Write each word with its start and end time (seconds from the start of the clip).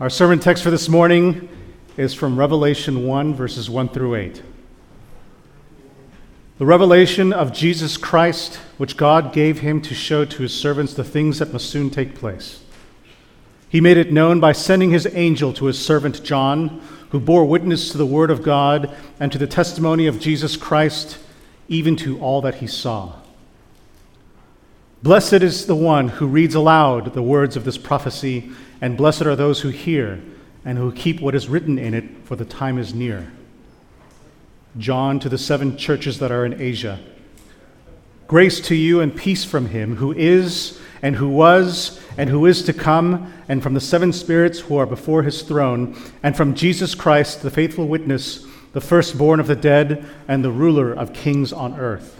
Our 0.00 0.10
sermon 0.10 0.38
text 0.38 0.62
for 0.62 0.70
this 0.70 0.88
morning 0.88 1.48
is 1.96 2.14
from 2.14 2.38
Revelation 2.38 3.04
1, 3.04 3.34
verses 3.34 3.68
1 3.68 3.88
through 3.88 4.14
8. 4.14 4.42
The 6.58 6.66
revelation 6.66 7.32
of 7.32 7.52
Jesus 7.52 7.96
Christ, 7.96 8.60
which 8.76 8.96
God 8.96 9.32
gave 9.32 9.58
him 9.58 9.82
to 9.82 9.94
show 9.94 10.24
to 10.24 10.42
his 10.42 10.54
servants 10.54 10.94
the 10.94 11.02
things 11.02 11.40
that 11.40 11.52
must 11.52 11.68
soon 11.68 11.90
take 11.90 12.14
place. 12.14 12.62
He 13.68 13.80
made 13.80 13.96
it 13.96 14.12
known 14.12 14.38
by 14.38 14.52
sending 14.52 14.90
his 14.90 15.08
angel 15.14 15.52
to 15.54 15.64
his 15.64 15.84
servant 15.84 16.22
John, 16.22 16.80
who 17.10 17.18
bore 17.18 17.44
witness 17.44 17.90
to 17.90 17.98
the 17.98 18.06
word 18.06 18.30
of 18.30 18.44
God 18.44 18.96
and 19.18 19.32
to 19.32 19.38
the 19.38 19.48
testimony 19.48 20.06
of 20.06 20.20
Jesus 20.20 20.56
Christ, 20.56 21.18
even 21.66 21.96
to 21.96 22.20
all 22.20 22.40
that 22.42 22.56
he 22.56 22.68
saw. 22.68 23.14
Blessed 25.02 25.42
is 25.42 25.66
the 25.66 25.74
one 25.74 26.06
who 26.06 26.28
reads 26.28 26.54
aloud 26.54 27.14
the 27.14 27.22
words 27.22 27.56
of 27.56 27.64
this 27.64 27.78
prophecy, 27.78 28.52
and 28.80 28.96
blessed 28.96 29.22
are 29.22 29.36
those 29.36 29.60
who 29.60 29.68
hear 29.68 30.20
and 30.64 30.78
who 30.78 30.92
keep 30.92 31.20
what 31.20 31.34
is 31.34 31.48
written 31.48 31.78
in 31.78 31.94
it, 31.94 32.04
for 32.24 32.36
the 32.36 32.44
time 32.44 32.78
is 32.78 32.94
near. 32.94 33.32
John 34.76 35.18
to 35.20 35.28
the 35.28 35.38
seven 35.38 35.76
churches 35.76 36.18
that 36.18 36.30
are 36.30 36.44
in 36.44 36.60
Asia. 36.60 37.00
Grace 38.26 38.60
to 38.60 38.74
you 38.74 39.00
and 39.00 39.16
peace 39.16 39.44
from 39.44 39.66
him 39.66 39.96
who 39.96 40.12
is, 40.12 40.78
and 41.00 41.16
who 41.16 41.28
was, 41.28 42.00
and 42.18 42.28
who 42.28 42.44
is 42.44 42.62
to 42.64 42.72
come, 42.72 43.32
and 43.48 43.62
from 43.62 43.74
the 43.74 43.80
seven 43.80 44.12
spirits 44.12 44.60
who 44.60 44.76
are 44.76 44.86
before 44.86 45.22
his 45.22 45.42
throne, 45.42 45.96
and 46.22 46.36
from 46.36 46.54
Jesus 46.54 46.94
Christ, 46.94 47.42
the 47.42 47.50
faithful 47.50 47.88
witness, 47.88 48.46
the 48.72 48.80
firstborn 48.80 49.40
of 49.40 49.46
the 49.46 49.56
dead, 49.56 50.04
and 50.26 50.44
the 50.44 50.50
ruler 50.50 50.92
of 50.92 51.14
kings 51.14 51.52
on 51.52 51.78
earth 51.80 52.18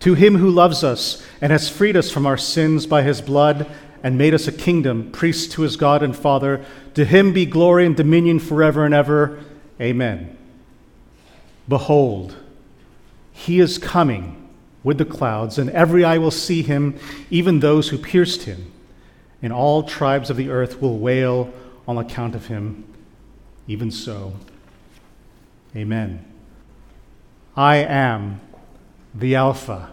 to 0.00 0.14
him 0.14 0.36
who 0.36 0.50
loves 0.50 0.84
us 0.84 1.24
and 1.40 1.50
has 1.52 1.68
freed 1.68 1.96
us 1.96 2.10
from 2.10 2.26
our 2.26 2.36
sins 2.36 2.86
by 2.86 3.02
his 3.02 3.20
blood 3.20 3.66
and 4.02 4.18
made 4.18 4.34
us 4.34 4.46
a 4.46 4.52
kingdom, 4.52 5.10
priests 5.10 5.52
to 5.54 5.62
his 5.62 5.76
God 5.76 6.02
and 6.02 6.16
Father, 6.16 6.64
to 6.94 7.04
him 7.04 7.32
be 7.32 7.46
glory 7.46 7.86
and 7.86 7.96
dominion 7.96 8.38
forever 8.38 8.84
and 8.84 8.94
ever. 8.94 9.42
Amen. 9.80 10.36
Behold, 11.68 12.36
he 13.32 13.60
is 13.60 13.78
coming 13.78 14.48
with 14.82 14.98
the 14.98 15.04
clouds, 15.04 15.58
and 15.58 15.70
every 15.70 16.04
eye 16.04 16.18
will 16.18 16.30
see 16.30 16.62
him, 16.62 16.98
even 17.30 17.60
those 17.60 17.88
who 17.88 17.98
pierced 17.98 18.44
him. 18.44 18.72
And 19.42 19.52
all 19.52 19.82
tribes 19.82 20.30
of 20.30 20.36
the 20.36 20.50
earth 20.50 20.80
will 20.80 20.98
wail 20.98 21.52
on 21.86 21.98
account 21.98 22.34
of 22.34 22.46
him. 22.46 22.84
Even 23.66 23.90
so. 23.90 24.34
Amen. 25.76 26.24
I 27.56 27.76
am 27.76 28.40
the 29.14 29.34
Alpha 29.34 29.92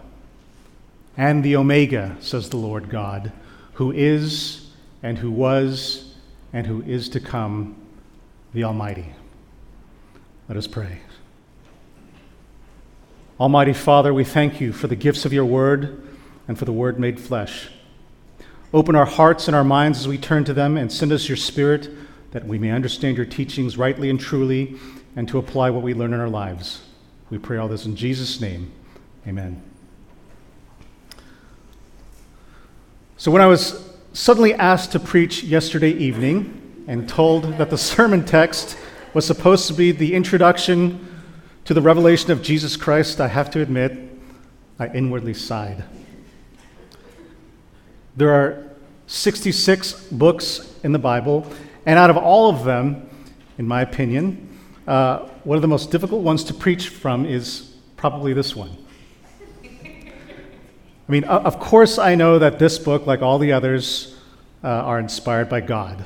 and 1.16 1.44
the 1.44 1.56
Omega, 1.56 2.16
says 2.20 2.50
the 2.50 2.56
Lord 2.56 2.88
God, 2.88 3.32
who 3.76 3.92
is 3.92 4.70
and 5.02 5.18
who 5.18 5.30
was 5.30 6.14
and 6.52 6.66
who 6.66 6.82
is 6.82 7.10
to 7.10 7.20
come, 7.20 7.76
the 8.54 8.64
Almighty. 8.64 9.12
Let 10.48 10.56
us 10.56 10.66
pray. 10.66 11.00
Almighty 13.38 13.74
Father, 13.74 14.14
we 14.14 14.24
thank 14.24 14.62
you 14.62 14.72
for 14.72 14.86
the 14.86 14.96
gifts 14.96 15.26
of 15.26 15.32
your 15.32 15.44
word 15.44 16.02
and 16.48 16.58
for 16.58 16.64
the 16.64 16.72
word 16.72 16.98
made 16.98 17.20
flesh. 17.20 17.68
Open 18.72 18.96
our 18.96 19.04
hearts 19.04 19.46
and 19.46 19.54
our 19.54 19.64
minds 19.64 19.98
as 19.98 20.08
we 20.08 20.16
turn 20.16 20.44
to 20.44 20.54
them 20.54 20.78
and 20.78 20.90
send 20.90 21.12
us 21.12 21.28
your 21.28 21.36
spirit 21.36 21.90
that 22.32 22.46
we 22.46 22.58
may 22.58 22.70
understand 22.70 23.18
your 23.18 23.26
teachings 23.26 23.76
rightly 23.76 24.08
and 24.08 24.18
truly 24.18 24.76
and 25.16 25.28
to 25.28 25.36
apply 25.36 25.68
what 25.68 25.82
we 25.82 25.92
learn 25.92 26.14
in 26.14 26.20
our 26.20 26.30
lives. 26.30 26.80
We 27.28 27.36
pray 27.36 27.58
all 27.58 27.68
this 27.68 27.84
in 27.84 27.94
Jesus' 27.94 28.40
name. 28.40 28.72
Amen. 29.28 29.75
So, 33.26 33.32
when 33.32 33.42
I 33.42 33.46
was 33.46 33.84
suddenly 34.12 34.54
asked 34.54 34.92
to 34.92 35.00
preach 35.00 35.42
yesterday 35.42 35.90
evening 35.90 36.84
and 36.86 37.08
told 37.08 37.58
that 37.58 37.70
the 37.70 37.76
sermon 37.76 38.24
text 38.24 38.78
was 39.14 39.26
supposed 39.26 39.66
to 39.66 39.74
be 39.74 39.90
the 39.90 40.14
introduction 40.14 41.04
to 41.64 41.74
the 41.74 41.82
revelation 41.82 42.30
of 42.30 42.40
Jesus 42.40 42.76
Christ, 42.76 43.20
I 43.20 43.26
have 43.26 43.50
to 43.50 43.60
admit, 43.60 43.98
I 44.78 44.86
inwardly 44.94 45.34
sighed. 45.34 45.82
There 48.14 48.32
are 48.32 48.70
66 49.08 50.04
books 50.12 50.72
in 50.84 50.92
the 50.92 51.00
Bible, 51.00 51.50
and 51.84 51.98
out 51.98 52.10
of 52.10 52.16
all 52.16 52.48
of 52.48 52.62
them, 52.62 53.10
in 53.58 53.66
my 53.66 53.82
opinion, 53.82 54.56
uh, 54.86 55.28
one 55.42 55.56
of 55.56 55.62
the 55.62 55.66
most 55.66 55.90
difficult 55.90 56.22
ones 56.22 56.44
to 56.44 56.54
preach 56.54 56.90
from 56.90 57.26
is 57.26 57.74
probably 57.96 58.32
this 58.32 58.54
one. 58.54 58.85
I 61.08 61.12
mean, 61.12 61.24
of 61.24 61.60
course, 61.60 61.98
I 61.98 62.16
know 62.16 62.38
that 62.40 62.58
this 62.58 62.78
book, 62.78 63.06
like 63.06 63.22
all 63.22 63.38
the 63.38 63.52
others, 63.52 64.16
uh, 64.64 64.68
are 64.68 64.98
inspired 64.98 65.48
by 65.48 65.60
God. 65.60 66.04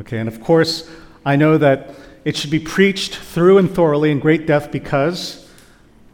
Okay, 0.00 0.18
and 0.18 0.28
of 0.28 0.42
course, 0.42 0.90
I 1.24 1.36
know 1.36 1.56
that 1.58 1.94
it 2.24 2.36
should 2.36 2.50
be 2.50 2.58
preached 2.58 3.14
through 3.14 3.58
and 3.58 3.72
thoroughly 3.72 4.10
in 4.10 4.18
great 4.18 4.46
depth 4.46 4.72
because 4.72 5.48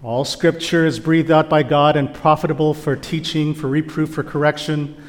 all 0.02 0.24
scripture 0.24 0.84
is 0.84 0.98
breathed 0.98 1.30
out 1.30 1.48
by 1.48 1.62
God 1.62 1.96
and 1.96 2.12
profitable 2.12 2.74
for 2.74 2.94
teaching, 2.94 3.54
for 3.54 3.68
reproof, 3.68 4.12
for 4.12 4.22
correction, 4.22 5.02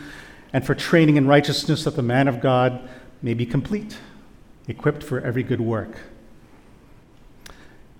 and 0.53 0.65
for 0.65 0.73
training 0.73 1.17
in 1.17 1.27
righteousness 1.27 1.83
that 1.83 1.97
the 1.97 2.01
man 2.01 2.29
of 2.29 2.39
God 2.39 2.87
may 3.21 3.33
be 3.33 3.45
complete, 3.45 3.97
equipped 4.67 5.03
for 5.03 5.19
every 5.21 5.43
good 5.43 5.61
work. 5.61 5.97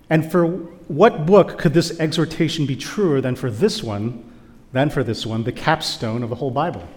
And 0.10 0.30
for 0.30 0.46
what 0.48 1.26
book 1.26 1.58
could 1.58 1.74
this 1.74 2.00
exhortation 2.00 2.66
be 2.66 2.76
truer 2.76 3.22
than 3.22 3.36
for 3.36 3.50
this 3.50 3.82
one? 3.82 4.31
Than 4.72 4.90
for 4.90 5.04
this 5.04 5.26
one, 5.26 5.44
the 5.44 5.52
capstone 5.52 6.24
of 6.24 6.30
the 6.30 6.36
whole 6.36 6.52
Bible. 6.52 6.88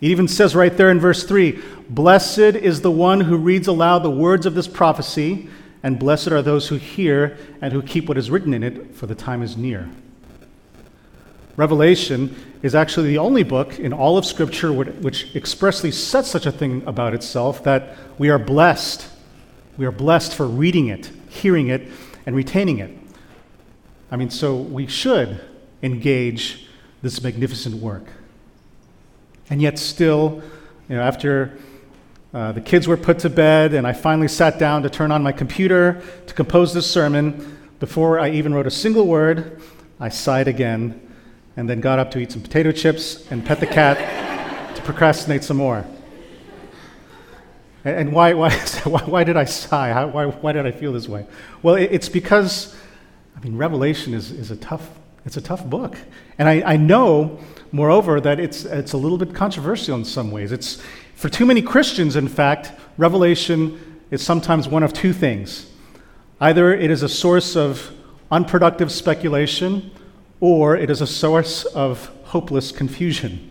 It 0.00 0.10
even 0.10 0.28
says 0.28 0.54
right 0.54 0.76
there 0.76 0.90
in 0.90 1.00
verse 1.00 1.24
3 1.24 1.60
Blessed 1.88 2.38
is 2.38 2.80
the 2.80 2.90
one 2.90 3.22
who 3.22 3.36
reads 3.36 3.66
aloud 3.66 4.02
the 4.02 4.10
words 4.10 4.46
of 4.46 4.54
this 4.54 4.68
prophecy, 4.68 5.48
and 5.82 5.98
blessed 5.98 6.28
are 6.28 6.42
those 6.42 6.68
who 6.68 6.76
hear 6.76 7.38
and 7.60 7.72
who 7.72 7.82
keep 7.82 8.08
what 8.08 8.18
is 8.18 8.30
written 8.30 8.54
in 8.54 8.62
it, 8.62 8.94
for 8.94 9.06
the 9.06 9.14
time 9.14 9.42
is 9.42 9.56
near. 9.56 9.88
Revelation 11.56 12.36
is 12.62 12.74
actually 12.76 13.08
the 13.08 13.18
only 13.18 13.42
book 13.42 13.80
in 13.80 13.92
all 13.92 14.16
of 14.16 14.24
Scripture 14.24 14.72
which 14.72 15.34
expressly 15.34 15.90
says 15.90 16.30
such 16.30 16.46
a 16.46 16.52
thing 16.52 16.84
about 16.86 17.14
itself 17.14 17.64
that 17.64 17.96
we 18.16 18.30
are 18.30 18.38
blessed. 18.38 19.08
We 19.76 19.84
are 19.84 19.92
blessed 19.92 20.34
for 20.34 20.46
reading 20.46 20.86
it, 20.86 21.10
hearing 21.28 21.68
it, 21.68 21.88
and 22.26 22.36
retaining 22.36 22.78
it. 22.78 22.96
I 24.10 24.16
mean, 24.16 24.30
so 24.30 24.56
we 24.56 24.86
should 24.86 25.40
engage 25.82 26.66
this 27.02 27.22
magnificent 27.22 27.76
work. 27.76 28.04
And 29.50 29.62
yet, 29.62 29.78
still, 29.78 30.42
you 30.88 30.96
know, 30.96 31.02
after 31.02 31.58
uh, 32.34 32.52
the 32.52 32.60
kids 32.60 32.86
were 32.86 32.96
put 32.96 33.18
to 33.20 33.30
bed 33.30 33.72
and 33.72 33.86
I 33.86 33.92
finally 33.92 34.28
sat 34.28 34.58
down 34.58 34.82
to 34.82 34.90
turn 34.90 35.10
on 35.10 35.22
my 35.22 35.32
computer 35.32 36.02
to 36.26 36.34
compose 36.34 36.74
this 36.74 36.90
sermon, 36.90 37.58
before 37.80 38.18
I 38.18 38.30
even 38.30 38.52
wrote 38.52 38.66
a 38.66 38.70
single 38.70 39.06
word, 39.06 39.60
I 40.00 40.08
sighed 40.08 40.48
again 40.48 41.00
and 41.56 41.68
then 41.68 41.80
got 41.80 41.98
up 41.98 42.10
to 42.12 42.18
eat 42.18 42.32
some 42.32 42.42
potato 42.42 42.72
chips 42.72 43.30
and 43.30 43.44
pet 43.44 43.60
the 43.60 43.66
cat 43.66 43.96
to 44.76 44.82
procrastinate 44.82 45.44
some 45.44 45.56
more. 45.56 45.84
And 47.84 48.12
why, 48.12 48.32
why, 48.34 48.50
why 48.50 49.24
did 49.24 49.36
I 49.36 49.44
sigh? 49.44 49.92
How, 49.92 50.08
why, 50.08 50.26
why 50.26 50.52
did 50.52 50.66
I 50.66 50.72
feel 50.72 50.92
this 50.92 51.08
way? 51.08 51.26
Well, 51.62 51.76
it's 51.76 52.08
because, 52.08 52.76
I 53.36 53.40
mean, 53.40 53.56
Revelation 53.56 54.12
is, 54.12 54.30
is 54.30 54.50
a 54.50 54.56
tough 54.56 54.90
it's 55.28 55.36
a 55.36 55.42
tough 55.42 55.66
book. 55.66 55.94
And 56.38 56.48
I, 56.48 56.62
I 56.64 56.76
know, 56.78 57.38
moreover, 57.70 58.18
that 58.18 58.40
it's, 58.40 58.64
it's 58.64 58.94
a 58.94 58.96
little 58.96 59.18
bit 59.18 59.34
controversial 59.34 59.94
in 59.94 60.06
some 60.06 60.30
ways. 60.30 60.52
It's, 60.52 60.80
for 61.16 61.28
too 61.28 61.44
many 61.44 61.60
Christians, 61.60 62.16
in 62.16 62.28
fact, 62.28 62.72
Revelation 62.96 64.00
is 64.10 64.22
sometimes 64.22 64.68
one 64.68 64.82
of 64.82 64.94
two 64.94 65.12
things. 65.12 65.70
Either 66.40 66.72
it 66.72 66.90
is 66.90 67.02
a 67.02 67.10
source 67.10 67.56
of 67.56 67.92
unproductive 68.30 68.90
speculation, 68.90 69.90
or 70.40 70.78
it 70.78 70.88
is 70.88 71.02
a 71.02 71.06
source 71.06 71.66
of 71.66 72.10
hopeless 72.24 72.72
confusion. 72.72 73.50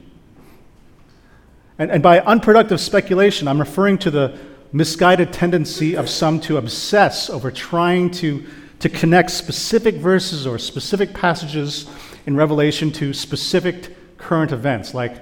And, 1.78 1.92
and 1.92 2.02
by 2.02 2.22
unproductive 2.22 2.82
speculation, 2.82 3.48
I'm 3.48 3.60
referring 3.60 4.00
to 4.00 4.10
the 4.10 4.36
misguided 4.74 5.32
tendency 5.32 5.96
of 5.96 6.10
some 6.10 6.42
to 6.42 6.58
obsess 6.58 7.30
over 7.30 7.52
trying 7.52 8.10
to 8.14 8.48
to 8.80 8.90
connect 8.90 9.32
specific 9.32 9.96
verses 9.96 10.46
or 10.46 10.58
specific 10.60 11.14
passages 11.14 11.90
in 12.26 12.36
Revelation 12.36 12.92
to 12.92 13.14
specific 13.14 14.18
current 14.18 14.52
events, 14.52 14.94
like 14.94 15.18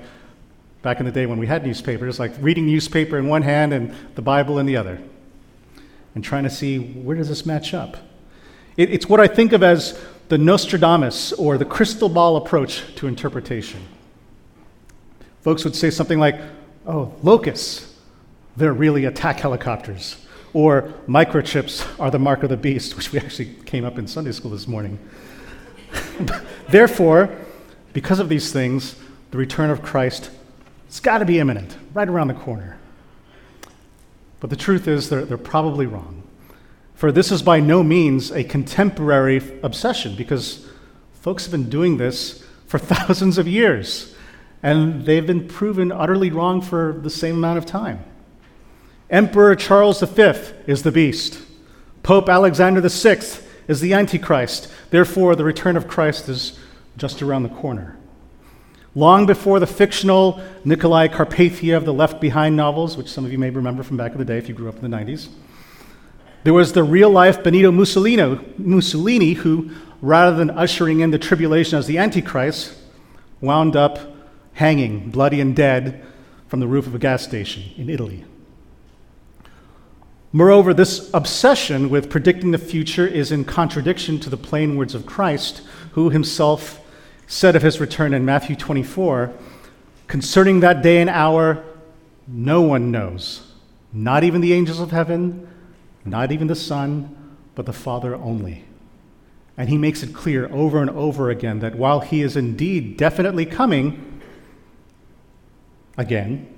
back 0.81 0.99
in 0.99 1.05
the 1.05 1.11
day 1.11 1.25
when 1.25 1.39
we 1.39 1.47
had 1.47 1.65
newspapers, 1.65 2.19
like 2.19 2.31
reading 2.39 2.65
newspaper 2.65 3.17
in 3.17 3.27
one 3.27 3.41
hand 3.41 3.73
and 3.73 3.93
the 4.15 4.21
Bible 4.21 4.59
in 4.59 4.65
the 4.65 4.77
other, 4.77 4.99
and 6.13 6.23
trying 6.23 6.43
to 6.43 6.49
see 6.49 6.79
where 6.79 7.15
does 7.15 7.29
this 7.29 7.45
match 7.45 7.73
up. 7.73 7.97
It, 8.77 8.91
it's 8.91 9.07
what 9.07 9.19
I 9.19 9.27
think 9.27 9.53
of 9.53 9.63
as 9.63 9.99
the 10.27 10.37
Nostradamus 10.37 11.33
or 11.33 11.57
the 11.57 11.65
crystal 11.65 12.09
ball 12.09 12.37
approach 12.37 12.83
to 12.95 13.07
interpretation. 13.07 13.81
Folks 15.41 15.63
would 15.63 15.75
say 15.75 15.91
something 15.91 16.19
like, 16.19 16.39
oh, 16.87 17.13
locusts, 17.21 17.93
they're 18.57 18.73
really 18.73 19.05
attack 19.05 19.39
helicopters. 19.39 20.24
Or 20.55 20.93
microchips 21.05 21.85
are 21.99 22.09
the 22.09 22.17
mark 22.17 22.43
of 22.43 22.49
the 22.49 22.55
beast, 22.55 22.95
which 22.95 23.11
we 23.11 23.19
actually 23.19 23.53
came 23.65 23.83
up 23.83 23.99
in 23.99 24.07
Sunday 24.07 24.31
school 24.31 24.51
this 24.51 24.69
morning. 24.69 24.97
Therefore, 26.69 27.29
because 27.91 28.19
of 28.19 28.29
these 28.29 28.53
things, 28.53 28.95
the 29.31 29.37
return 29.37 29.69
of 29.69 29.81
Christ 29.81 30.31
has 30.85 31.01
got 31.01 31.17
to 31.17 31.25
be 31.25 31.39
imminent, 31.39 31.75
right 31.93 32.07
around 32.07 32.29
the 32.29 32.35
corner. 32.35 32.77
But 34.39 34.49
the 34.49 34.55
truth 34.55 34.87
is, 34.87 35.09
they're, 35.09 35.25
they're 35.25 35.37
probably 35.37 35.87
wrong. 35.87 36.23
For 36.93 37.11
this 37.11 37.33
is 37.33 37.41
by 37.41 37.59
no 37.59 37.83
means 37.83 38.31
a 38.31 38.45
contemporary 38.45 39.41
obsession, 39.61 40.15
because 40.15 40.65
folks 41.15 41.43
have 41.43 41.51
been 41.51 41.69
doing 41.69 41.97
this 41.97 42.45
for 42.65 42.79
thousands 42.79 43.37
of 43.37 43.45
years, 43.45 44.15
and 44.63 45.05
they've 45.05 45.27
been 45.27 45.49
proven 45.49 45.91
utterly 45.91 46.31
wrong 46.31 46.61
for 46.61 46.97
the 47.03 47.09
same 47.09 47.35
amount 47.35 47.57
of 47.57 47.65
time. 47.65 48.05
Emperor 49.15 49.55
Charles 49.55 50.01
V 50.01 50.33
is 50.67 50.83
the 50.83 50.91
beast. 50.91 51.39
Pope 52.03 52.27
Alexander 52.27 52.81
VI 52.81 53.21
is 53.65 53.79
the 53.79 53.93
Antichrist. 53.93 54.69
Therefore, 54.89 55.37
the 55.37 55.45
return 55.45 55.77
of 55.77 55.87
Christ 55.87 56.27
is 56.27 56.59
just 56.97 57.21
around 57.21 57.43
the 57.43 57.49
corner. 57.49 57.97
Long 58.93 59.25
before 59.25 59.61
the 59.61 59.67
fictional 59.67 60.41
Nicolae 60.65 61.07
Carpathia 61.07 61.77
of 61.77 61.85
the 61.85 61.93
Left 61.93 62.19
Behind 62.19 62.57
novels, 62.57 62.97
which 62.97 63.07
some 63.07 63.23
of 63.23 63.31
you 63.31 63.37
may 63.37 63.49
remember 63.51 63.83
from 63.83 63.95
back 63.95 64.11
in 64.11 64.17
the 64.17 64.25
day 64.25 64.37
if 64.37 64.49
you 64.49 64.53
grew 64.53 64.67
up 64.67 64.83
in 64.83 64.91
the 64.91 64.97
90s, 64.97 65.29
there 66.43 66.53
was 66.53 66.73
the 66.73 66.83
real 66.83 67.09
life 67.09 67.41
Benito 67.41 67.71
Mussolini, 67.71 68.37
Mussolini, 68.57 69.31
who, 69.31 69.71
rather 70.01 70.35
than 70.35 70.49
ushering 70.49 70.99
in 70.99 71.11
the 71.11 71.19
tribulation 71.19 71.79
as 71.79 71.87
the 71.87 71.97
Antichrist, 71.97 72.77
wound 73.39 73.77
up 73.77 73.97
hanging, 74.51 75.09
bloody 75.09 75.39
and 75.39 75.55
dead, 75.55 76.03
from 76.49 76.59
the 76.59 76.67
roof 76.67 76.85
of 76.85 76.93
a 76.93 76.99
gas 76.99 77.23
station 77.23 77.63
in 77.77 77.89
Italy. 77.89 78.25
Moreover, 80.35 80.73
this 80.73 81.09
obsession 81.13 81.89
with 81.89 82.09
predicting 82.09 82.51
the 82.51 82.57
future 82.57 83.07
is 83.07 83.31
in 83.31 83.45
contradiction 83.45 84.19
to 84.19 84.29
the 84.29 84.35
plain 84.35 84.75
words 84.75 84.93
of 84.93 85.05
Christ, 85.05 85.61
who 85.93 86.09
himself 86.09 86.81
said 87.25 87.55
of 87.55 87.61
his 87.61 87.79
return 87.79 88.13
in 88.13 88.25
Matthew 88.25 88.57
24 88.57 89.31
concerning 90.07 90.59
that 90.59 90.81
day 90.81 90.99
and 90.99 91.09
hour, 91.09 91.63
no 92.27 92.59
one 92.59 92.91
knows, 92.91 93.49
not 93.93 94.25
even 94.25 94.41
the 94.41 94.51
angels 94.51 94.81
of 94.81 94.91
heaven, 94.91 95.47
not 96.03 96.33
even 96.33 96.47
the 96.47 96.53
Son, 96.53 97.37
but 97.55 97.65
the 97.65 97.71
Father 97.71 98.13
only. 98.13 98.65
And 99.55 99.69
he 99.69 99.77
makes 99.77 100.03
it 100.03 100.13
clear 100.13 100.51
over 100.51 100.81
and 100.81 100.89
over 100.89 101.29
again 101.29 101.59
that 101.59 101.75
while 101.75 102.01
he 102.01 102.21
is 102.21 102.35
indeed 102.35 102.97
definitely 102.97 103.45
coming 103.45 104.21
again, 105.97 106.54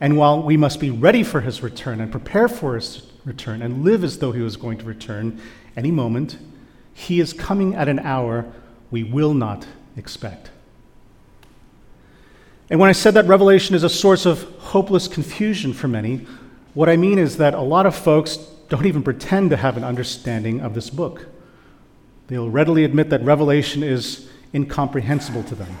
and 0.00 0.16
while 0.16 0.42
we 0.42 0.56
must 0.56 0.80
be 0.80 0.90
ready 0.90 1.22
for 1.22 1.40
his 1.40 1.62
return 1.62 2.00
and 2.00 2.10
prepare 2.10 2.48
for 2.48 2.74
his 2.74 3.06
return 3.24 3.62
and 3.62 3.84
live 3.84 4.04
as 4.04 4.18
though 4.18 4.32
he 4.32 4.40
was 4.40 4.56
going 4.56 4.78
to 4.78 4.84
return 4.84 5.40
any 5.76 5.90
moment, 5.90 6.38
he 6.92 7.20
is 7.20 7.32
coming 7.32 7.74
at 7.74 7.88
an 7.88 7.98
hour 8.00 8.46
we 8.90 9.02
will 9.02 9.34
not 9.34 9.66
expect. 9.96 10.50
And 12.70 12.80
when 12.80 12.88
I 12.88 12.92
said 12.92 13.14
that 13.14 13.26
Revelation 13.26 13.74
is 13.74 13.84
a 13.84 13.88
source 13.88 14.26
of 14.26 14.42
hopeless 14.58 15.06
confusion 15.06 15.72
for 15.72 15.88
many, 15.88 16.26
what 16.72 16.88
I 16.88 16.96
mean 16.96 17.18
is 17.18 17.36
that 17.36 17.54
a 17.54 17.60
lot 17.60 17.86
of 17.86 17.94
folks 17.94 18.36
don't 18.68 18.86
even 18.86 19.02
pretend 19.02 19.50
to 19.50 19.56
have 19.56 19.76
an 19.76 19.84
understanding 19.84 20.60
of 20.60 20.74
this 20.74 20.90
book. 20.90 21.26
They'll 22.28 22.50
readily 22.50 22.84
admit 22.84 23.10
that 23.10 23.22
Revelation 23.22 23.82
is 23.82 24.28
incomprehensible 24.54 25.42
to 25.44 25.54
them. 25.54 25.76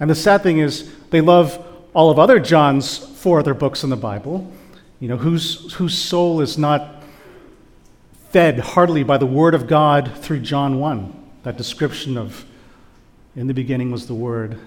And 0.00 0.10
the 0.10 0.14
sad 0.14 0.42
thing 0.42 0.58
is, 0.58 0.92
they 1.10 1.20
love 1.20 1.64
all 1.94 2.10
of 2.10 2.18
other 2.18 2.40
John's 2.40 2.98
four 2.98 3.40
other 3.40 3.54
books 3.54 3.84
in 3.84 3.90
the 3.90 3.96
Bible, 3.96 4.50
you 5.00 5.08
know, 5.08 5.16
whose, 5.16 5.72
whose 5.74 5.96
soul 5.96 6.40
is 6.40 6.56
not 6.56 7.02
fed 8.30 8.58
heartily 8.58 9.02
by 9.02 9.18
the 9.18 9.26
Word 9.26 9.54
of 9.54 9.66
God 9.66 10.10
through 10.16 10.40
John 10.40 10.78
1 10.78 11.22
that 11.42 11.56
description 11.56 12.16
of 12.16 12.44
in 13.34 13.46
the 13.46 13.54
beginning 13.54 13.90
was 13.90 14.06
the 14.06 14.14
Word, 14.14 14.58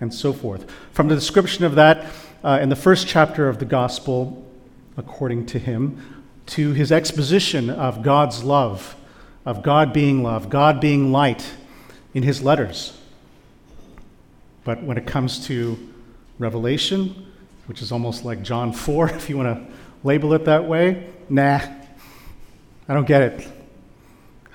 and 0.00 0.12
so 0.12 0.32
forth. 0.32 0.70
From 0.92 1.08
the 1.08 1.14
description 1.14 1.64
of 1.64 1.74
that 1.74 2.06
uh, 2.44 2.58
in 2.60 2.68
the 2.68 2.76
first 2.76 3.06
chapter 3.06 3.48
of 3.48 3.58
the 3.58 3.64
Gospel, 3.64 4.46
according 4.96 5.46
to 5.46 5.58
him, 5.58 6.24
to 6.46 6.72
his 6.72 6.92
exposition 6.92 7.70
of 7.70 8.02
God's 8.02 8.44
love, 8.44 8.96
of 9.46 9.62
God 9.62 9.92
being 9.92 10.22
love, 10.22 10.50
God 10.50 10.80
being 10.80 11.12
light 11.12 11.54
in 12.12 12.22
his 12.22 12.42
letters. 12.42 12.98
But 14.64 14.82
when 14.82 14.98
it 14.98 15.06
comes 15.06 15.46
to 15.46 15.89
Revelation, 16.40 17.26
which 17.66 17.82
is 17.82 17.92
almost 17.92 18.24
like 18.24 18.42
John 18.42 18.72
4, 18.72 19.10
if 19.14 19.30
you 19.30 19.36
want 19.36 19.56
to 19.56 19.74
label 20.02 20.32
it 20.32 20.46
that 20.46 20.64
way, 20.64 21.06
nah, 21.28 21.60
I 22.88 22.94
don't 22.94 23.06
get 23.06 23.22
it. 23.22 23.46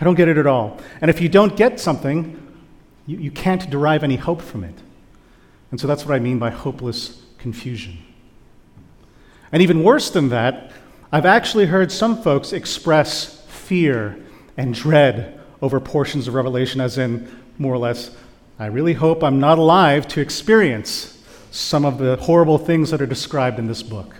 I 0.02 0.04
don't 0.04 0.16
get 0.16 0.28
it 0.28 0.38
at 0.38 0.48
all. 0.48 0.82
And 1.00 1.10
if 1.10 1.22
you 1.22 1.30
don't 1.30 1.56
get 1.56 1.80
something, 1.80 2.42
you, 3.06 3.18
you 3.18 3.32
can't 3.32 3.70
derive 3.70 4.04
any 4.04 4.18
hope 4.18 4.42
from 4.42 4.64
it. 4.64 4.76
And 5.72 5.80
so 5.80 5.88
that's 5.88 6.06
what 6.06 6.16
I 6.16 6.20
mean 6.20 6.40
by 6.40 6.50
hopeless 6.50 7.22
confusion. 7.38 8.00
And 9.52 9.62
even 9.62 9.84
worse 9.84 10.10
than 10.10 10.30
that, 10.30 10.72
I've 11.12 11.26
actually 11.26 11.68
heard 11.68 11.92
some 11.92 12.22
folks 12.22 12.52
express 12.52 13.46
fear 13.48 14.20
and 14.58 14.74
dread 14.74 15.40
over 15.62 15.80
portions 15.80 16.28
of 16.28 16.34
Revelation, 16.34 16.82
as 16.82 16.98
in, 16.98 17.44
more 17.58 17.74
or 17.74 17.78
less, 17.78 18.16
I 18.58 18.66
really 18.66 18.94
hope 18.94 19.24
I'm 19.24 19.40
not 19.40 19.60
alive 19.60 20.08
to 20.10 20.20
experience 20.20 21.14
some 21.56 21.86
of 21.86 21.98
the 21.98 22.18
horrible 22.18 22.57
things 22.57 22.92
that 22.92 23.02
are 23.02 23.06
described 23.06 23.60
in 23.60 23.68
this 23.68 23.81
book. 23.81 24.16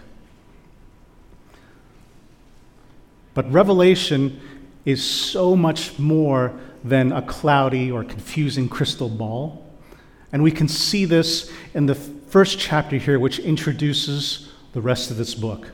But 3.34 3.52
Revelation 3.52 4.40
is 4.86 5.04
so 5.04 5.56
much 5.56 6.00
more 6.00 6.58
than 6.84 7.12
a 7.12 7.22
cloudy 7.22 7.92
or 7.92 8.04
confusing 8.04 8.70
crystal 8.70 9.10
ball. 9.10 9.70
And 10.32 10.44
we 10.44 10.52
can 10.52 10.70
see 10.70 11.04
this 11.04 11.52
in 11.74 11.88
the 11.88 11.96
first 11.96 12.58
chapter 12.58 12.98
here, 12.98 13.20
which 13.20 13.40
introduces 13.40 14.52
the 14.72 14.82
rest 14.82 15.12
of 15.12 15.18
this 15.18 15.36
book. 15.36 15.72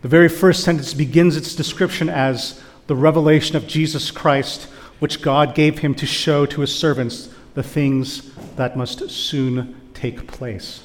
The 0.00 0.08
very 0.08 0.28
first 0.28 0.64
sentence 0.64 0.94
begins 0.94 1.36
its 1.36 1.54
description 1.54 2.08
as 2.08 2.62
the 2.86 2.96
revelation 2.96 3.56
of 3.56 3.66
Jesus 3.66 4.10
Christ, 4.10 4.64
which 5.00 5.20
God 5.20 5.54
gave 5.54 5.80
him 5.80 5.94
to 5.96 6.06
show 6.06 6.46
to 6.46 6.62
his 6.62 6.74
servants 6.74 7.28
the 7.54 7.62
things 7.62 8.30
that 8.56 8.76
must 8.76 9.10
soon 9.10 9.74
take 9.98 10.28
place. 10.28 10.84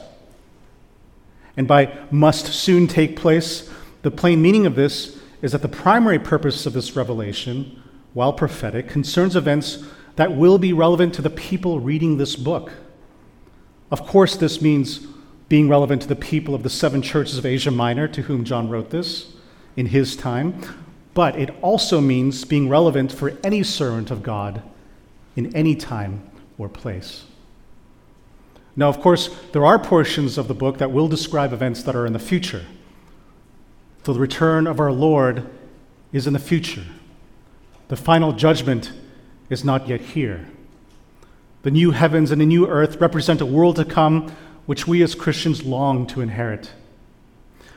And 1.55 1.67
by 1.67 1.97
must 2.09 2.47
soon 2.47 2.87
take 2.87 3.15
place, 3.15 3.69
the 4.01 4.11
plain 4.11 4.41
meaning 4.41 4.65
of 4.65 4.75
this 4.75 5.19
is 5.41 5.51
that 5.51 5.61
the 5.61 5.67
primary 5.67 6.17
purpose 6.17 6.65
of 6.65 6.73
this 6.73 6.95
revelation, 6.95 7.81
while 8.13 8.33
prophetic, 8.33 8.87
concerns 8.87 9.35
events 9.35 9.83
that 10.15 10.35
will 10.35 10.57
be 10.57 10.73
relevant 10.73 11.13
to 11.13 11.21
the 11.21 11.29
people 11.29 11.79
reading 11.79 12.17
this 12.17 12.35
book. 12.35 12.71
Of 13.91 14.05
course, 14.07 14.35
this 14.35 14.61
means 14.61 15.05
being 15.47 15.69
relevant 15.69 16.01
to 16.01 16.07
the 16.07 16.15
people 16.15 16.55
of 16.55 16.63
the 16.63 16.69
seven 16.69 17.01
churches 17.01 17.37
of 17.37 17.45
Asia 17.45 17.71
Minor 17.71 18.07
to 18.07 18.23
whom 18.23 18.43
John 18.43 18.69
wrote 18.69 18.89
this 18.89 19.33
in 19.75 19.87
his 19.87 20.15
time, 20.15 20.59
but 21.13 21.35
it 21.35 21.51
also 21.61 22.01
means 22.01 22.45
being 22.45 22.67
relevant 22.67 23.11
for 23.11 23.37
any 23.43 23.61
servant 23.61 24.09
of 24.09 24.23
God 24.23 24.63
in 25.35 25.55
any 25.55 25.75
time 25.75 26.27
or 26.57 26.67
place. 26.67 27.25
Now, 28.75 28.89
of 28.89 28.99
course, 28.99 29.29
there 29.51 29.65
are 29.65 29.77
portions 29.77 30.37
of 30.37 30.47
the 30.47 30.53
book 30.53 30.79
that 30.79 30.91
will 30.91 31.07
describe 31.07 31.53
events 31.53 31.83
that 31.83 31.95
are 31.95 32.05
in 32.05 32.13
the 32.13 32.19
future. 32.19 32.65
The 34.03 34.13
return 34.13 34.67
of 34.67 34.79
our 34.79 34.91
Lord 34.91 35.47
is 36.11 36.27
in 36.27 36.33
the 36.33 36.39
future. 36.39 36.83
The 37.87 37.95
final 37.95 38.33
judgment 38.33 38.91
is 39.49 39.63
not 39.63 39.87
yet 39.87 40.01
here. 40.01 40.47
The 41.61 41.71
new 41.71 41.91
heavens 41.91 42.31
and 42.31 42.41
the 42.41 42.45
new 42.45 42.67
earth 42.67 42.99
represent 42.99 43.39
a 43.39 43.45
world 43.45 43.75
to 43.77 43.85
come 43.85 44.35
which 44.65 44.87
we 44.87 45.03
as 45.03 45.15
Christians 45.15 45.63
long 45.63 46.07
to 46.07 46.21
inherit. 46.21 46.71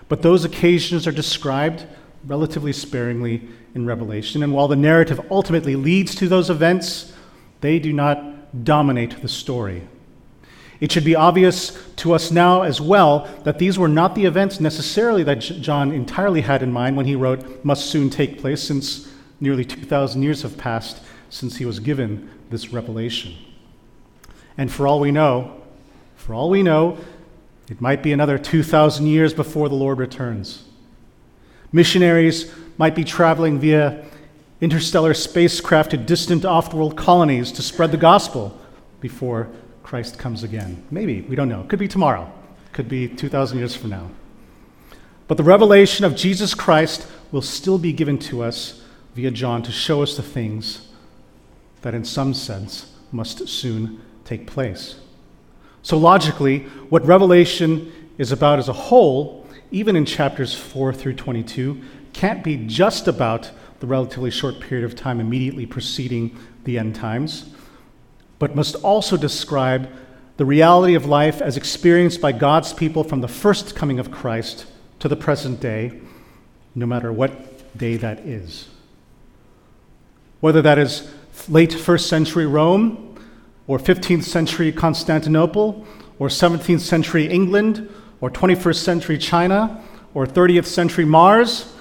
But 0.08 0.22
those 0.22 0.44
occasions 0.44 1.06
are 1.06 1.12
described 1.12 1.86
relatively 2.26 2.72
sparingly 2.72 3.48
in 3.74 3.86
Revelation, 3.86 4.42
and 4.42 4.52
while 4.52 4.68
the 4.68 4.76
narrative 4.76 5.20
ultimately 5.30 5.76
leads 5.76 6.14
to 6.16 6.28
those 6.28 6.50
events, 6.50 7.12
they 7.60 7.78
do 7.78 7.92
not 7.92 8.64
dominate 8.64 9.20
the 9.22 9.28
story. 9.28 9.86
It 10.80 10.92
should 10.92 11.04
be 11.04 11.16
obvious 11.16 11.78
to 11.96 12.12
us 12.12 12.30
now 12.30 12.62
as 12.62 12.80
well 12.80 13.28
that 13.44 13.58
these 13.58 13.78
were 13.78 13.88
not 13.88 14.14
the 14.14 14.26
events 14.26 14.60
necessarily 14.60 15.22
that 15.22 15.36
John 15.38 15.90
entirely 15.90 16.42
had 16.42 16.62
in 16.62 16.72
mind 16.72 16.96
when 16.96 17.06
he 17.06 17.16
wrote, 17.16 17.64
must 17.64 17.86
soon 17.86 18.10
take 18.10 18.40
place, 18.40 18.62
since 18.62 19.08
nearly 19.40 19.64
2,000 19.64 20.22
years 20.22 20.42
have 20.42 20.58
passed 20.58 21.02
since 21.30 21.56
he 21.56 21.64
was 21.64 21.80
given 21.80 22.30
this 22.50 22.72
revelation. 22.72 23.34
And 24.58 24.70
for 24.70 24.86
all 24.86 25.00
we 25.00 25.10
know, 25.10 25.62
for 26.16 26.34
all 26.34 26.50
we 26.50 26.62
know, 26.62 26.98
it 27.70 27.80
might 27.80 28.02
be 28.02 28.12
another 28.12 28.38
2,000 28.38 29.06
years 29.06 29.34
before 29.34 29.68
the 29.68 29.74
Lord 29.74 29.98
returns. 29.98 30.64
Missionaries 31.72 32.52
might 32.78 32.94
be 32.94 33.04
traveling 33.04 33.58
via 33.58 34.04
interstellar 34.60 35.14
spacecraft 35.14 35.90
to 35.90 35.96
distant 35.96 36.44
off 36.44 36.72
world 36.72 36.96
colonies 36.96 37.52
to 37.52 37.62
spread 37.62 37.90
the 37.90 37.96
gospel 37.96 38.58
before 39.00 39.48
Christ 39.86 40.18
comes 40.18 40.42
again. 40.42 40.84
Maybe, 40.90 41.20
we 41.22 41.36
don't 41.36 41.48
know. 41.48 41.62
Could 41.68 41.78
be 41.78 41.86
tomorrow, 41.86 42.28
could 42.72 42.88
be 42.88 43.06
2,000 43.06 43.58
years 43.58 43.76
from 43.76 43.90
now. 43.90 44.10
But 45.28 45.36
the 45.36 45.44
revelation 45.44 46.04
of 46.04 46.16
Jesus 46.16 46.54
Christ 46.54 47.06
will 47.30 47.40
still 47.40 47.78
be 47.78 47.92
given 47.92 48.18
to 48.30 48.42
us 48.42 48.82
via 49.14 49.30
John 49.30 49.62
to 49.62 49.70
show 49.70 50.02
us 50.02 50.16
the 50.16 50.22
things 50.22 50.88
that, 51.82 51.94
in 51.94 52.04
some 52.04 52.34
sense, 52.34 52.92
must 53.12 53.48
soon 53.48 54.02
take 54.24 54.48
place. 54.48 54.96
So, 55.82 55.96
logically, 55.96 56.64
what 56.90 57.06
Revelation 57.06 57.92
is 58.18 58.32
about 58.32 58.58
as 58.58 58.68
a 58.68 58.72
whole 58.72 59.46
even 59.70 59.96
in 59.96 60.04
chapters 60.04 60.54
4 60.54 60.92
through 60.92 61.14
22, 61.14 61.80
can't 62.12 62.44
be 62.44 62.56
just 62.66 63.08
about 63.08 63.50
the 63.80 63.86
relatively 63.86 64.30
short 64.30 64.60
period 64.60 64.84
of 64.84 64.96
time 64.96 65.20
immediately 65.20 65.66
preceding 65.66 66.36
the 66.64 66.78
end 66.78 66.94
times, 66.94 67.50
but 68.38 68.54
must 68.54 68.74
also 68.76 69.16
describe 69.16 69.88
the 70.36 70.44
reality 70.44 70.94
of 70.94 71.06
life 71.06 71.40
as 71.40 71.56
experienced 71.56 72.20
by 72.20 72.32
God's 72.32 72.72
people 72.72 73.02
from 73.02 73.20
the 73.20 73.28
first 73.28 73.74
coming 73.74 73.98
of 73.98 74.10
Christ 74.10 74.66
to 74.98 75.08
the 75.08 75.16
present 75.16 75.60
day, 75.60 76.00
no 76.74 76.86
matter 76.86 77.12
what 77.12 77.76
day 77.76 77.96
that 77.96 78.20
is. 78.20 78.68
Whether 80.40 80.60
that 80.62 80.78
is 80.78 81.10
late 81.48 81.72
first 81.72 82.08
century 82.08 82.46
Rome, 82.46 83.18
or 83.66 83.78
15th 83.78 84.24
century 84.24 84.70
Constantinople, 84.72 85.86
or 86.18 86.28
17th 86.28 86.80
century 86.80 87.26
England, 87.26 87.88
or 88.20 88.30
21st 88.30 88.76
century 88.76 89.18
China, 89.18 89.82
or 90.14 90.26
30th 90.26 90.66
century 90.66 91.04
Mars, 91.04 91.72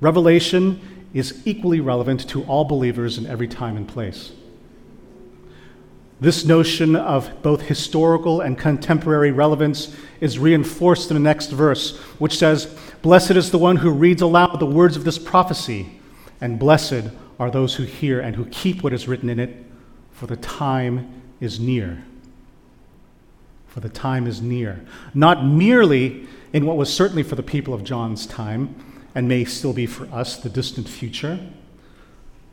Revelation 0.00 1.08
is 1.14 1.42
equally 1.46 1.80
relevant 1.80 2.28
to 2.28 2.44
all 2.44 2.64
believers 2.64 3.16
in 3.16 3.26
every 3.26 3.48
time 3.48 3.76
and 3.76 3.88
place. 3.88 4.32
This 6.18 6.46
notion 6.46 6.96
of 6.96 7.42
both 7.42 7.62
historical 7.62 8.40
and 8.40 8.56
contemporary 8.56 9.32
relevance 9.32 9.94
is 10.20 10.38
reinforced 10.38 11.10
in 11.10 11.14
the 11.14 11.20
next 11.20 11.50
verse, 11.50 11.98
which 12.18 12.38
says, 12.38 12.74
Blessed 13.02 13.32
is 13.32 13.50
the 13.50 13.58
one 13.58 13.76
who 13.76 13.90
reads 13.90 14.22
aloud 14.22 14.58
the 14.58 14.66
words 14.66 14.96
of 14.96 15.04
this 15.04 15.18
prophecy, 15.18 16.00
and 16.40 16.58
blessed 16.58 17.10
are 17.38 17.50
those 17.50 17.74
who 17.74 17.82
hear 17.82 18.18
and 18.18 18.34
who 18.34 18.46
keep 18.46 18.82
what 18.82 18.94
is 18.94 19.06
written 19.06 19.28
in 19.28 19.38
it, 19.38 19.62
for 20.10 20.26
the 20.26 20.36
time 20.36 21.22
is 21.38 21.60
near. 21.60 22.02
For 23.68 23.80
the 23.80 23.90
time 23.90 24.26
is 24.26 24.40
near. 24.40 24.86
Not 25.12 25.44
merely 25.44 26.26
in 26.54 26.64
what 26.64 26.78
was 26.78 26.90
certainly 26.90 27.24
for 27.24 27.34
the 27.34 27.42
people 27.42 27.74
of 27.74 27.84
John's 27.84 28.26
time, 28.26 28.74
and 29.14 29.28
may 29.28 29.44
still 29.44 29.74
be 29.74 29.84
for 29.84 30.06
us, 30.06 30.38
the 30.38 30.48
distant 30.48 30.88
future 30.88 31.38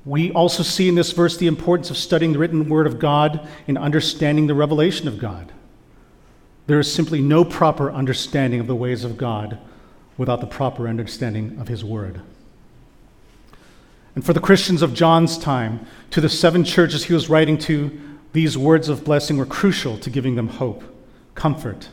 we 0.05 0.31
also 0.31 0.63
see 0.63 0.89
in 0.89 0.95
this 0.95 1.11
verse 1.11 1.37
the 1.37 1.47
importance 1.47 1.89
of 1.89 1.97
studying 1.97 2.33
the 2.33 2.39
written 2.39 2.67
word 2.67 2.87
of 2.87 2.99
God 2.99 3.47
in 3.67 3.77
understanding 3.77 4.47
the 4.47 4.53
revelation 4.53 5.07
of 5.07 5.17
God. 5.17 5.51
There 6.67 6.79
is 6.79 6.91
simply 6.91 7.21
no 7.21 7.45
proper 7.45 7.91
understanding 7.91 8.59
of 8.59 8.67
the 8.67 8.75
ways 8.75 9.03
of 9.03 9.17
God 9.17 9.59
without 10.17 10.41
the 10.41 10.47
proper 10.47 10.87
understanding 10.87 11.57
of 11.59 11.67
his 11.67 11.85
word. 11.85 12.21
And 14.15 14.25
for 14.25 14.33
the 14.33 14.39
Christians 14.39 14.81
of 14.81 14.93
John's 14.93 15.37
time, 15.37 15.87
to 16.11 16.21
the 16.21 16.29
seven 16.29 16.63
churches 16.63 17.05
he 17.05 17.13
was 17.13 17.29
writing 17.29 17.57
to, 17.59 17.99
these 18.33 18.57
words 18.57 18.89
of 18.89 19.03
blessing 19.03 19.37
were 19.37 19.45
crucial 19.45 19.97
to 19.99 20.09
giving 20.09 20.35
them 20.35 20.47
hope, 20.47 20.83
comfort, 21.33 21.89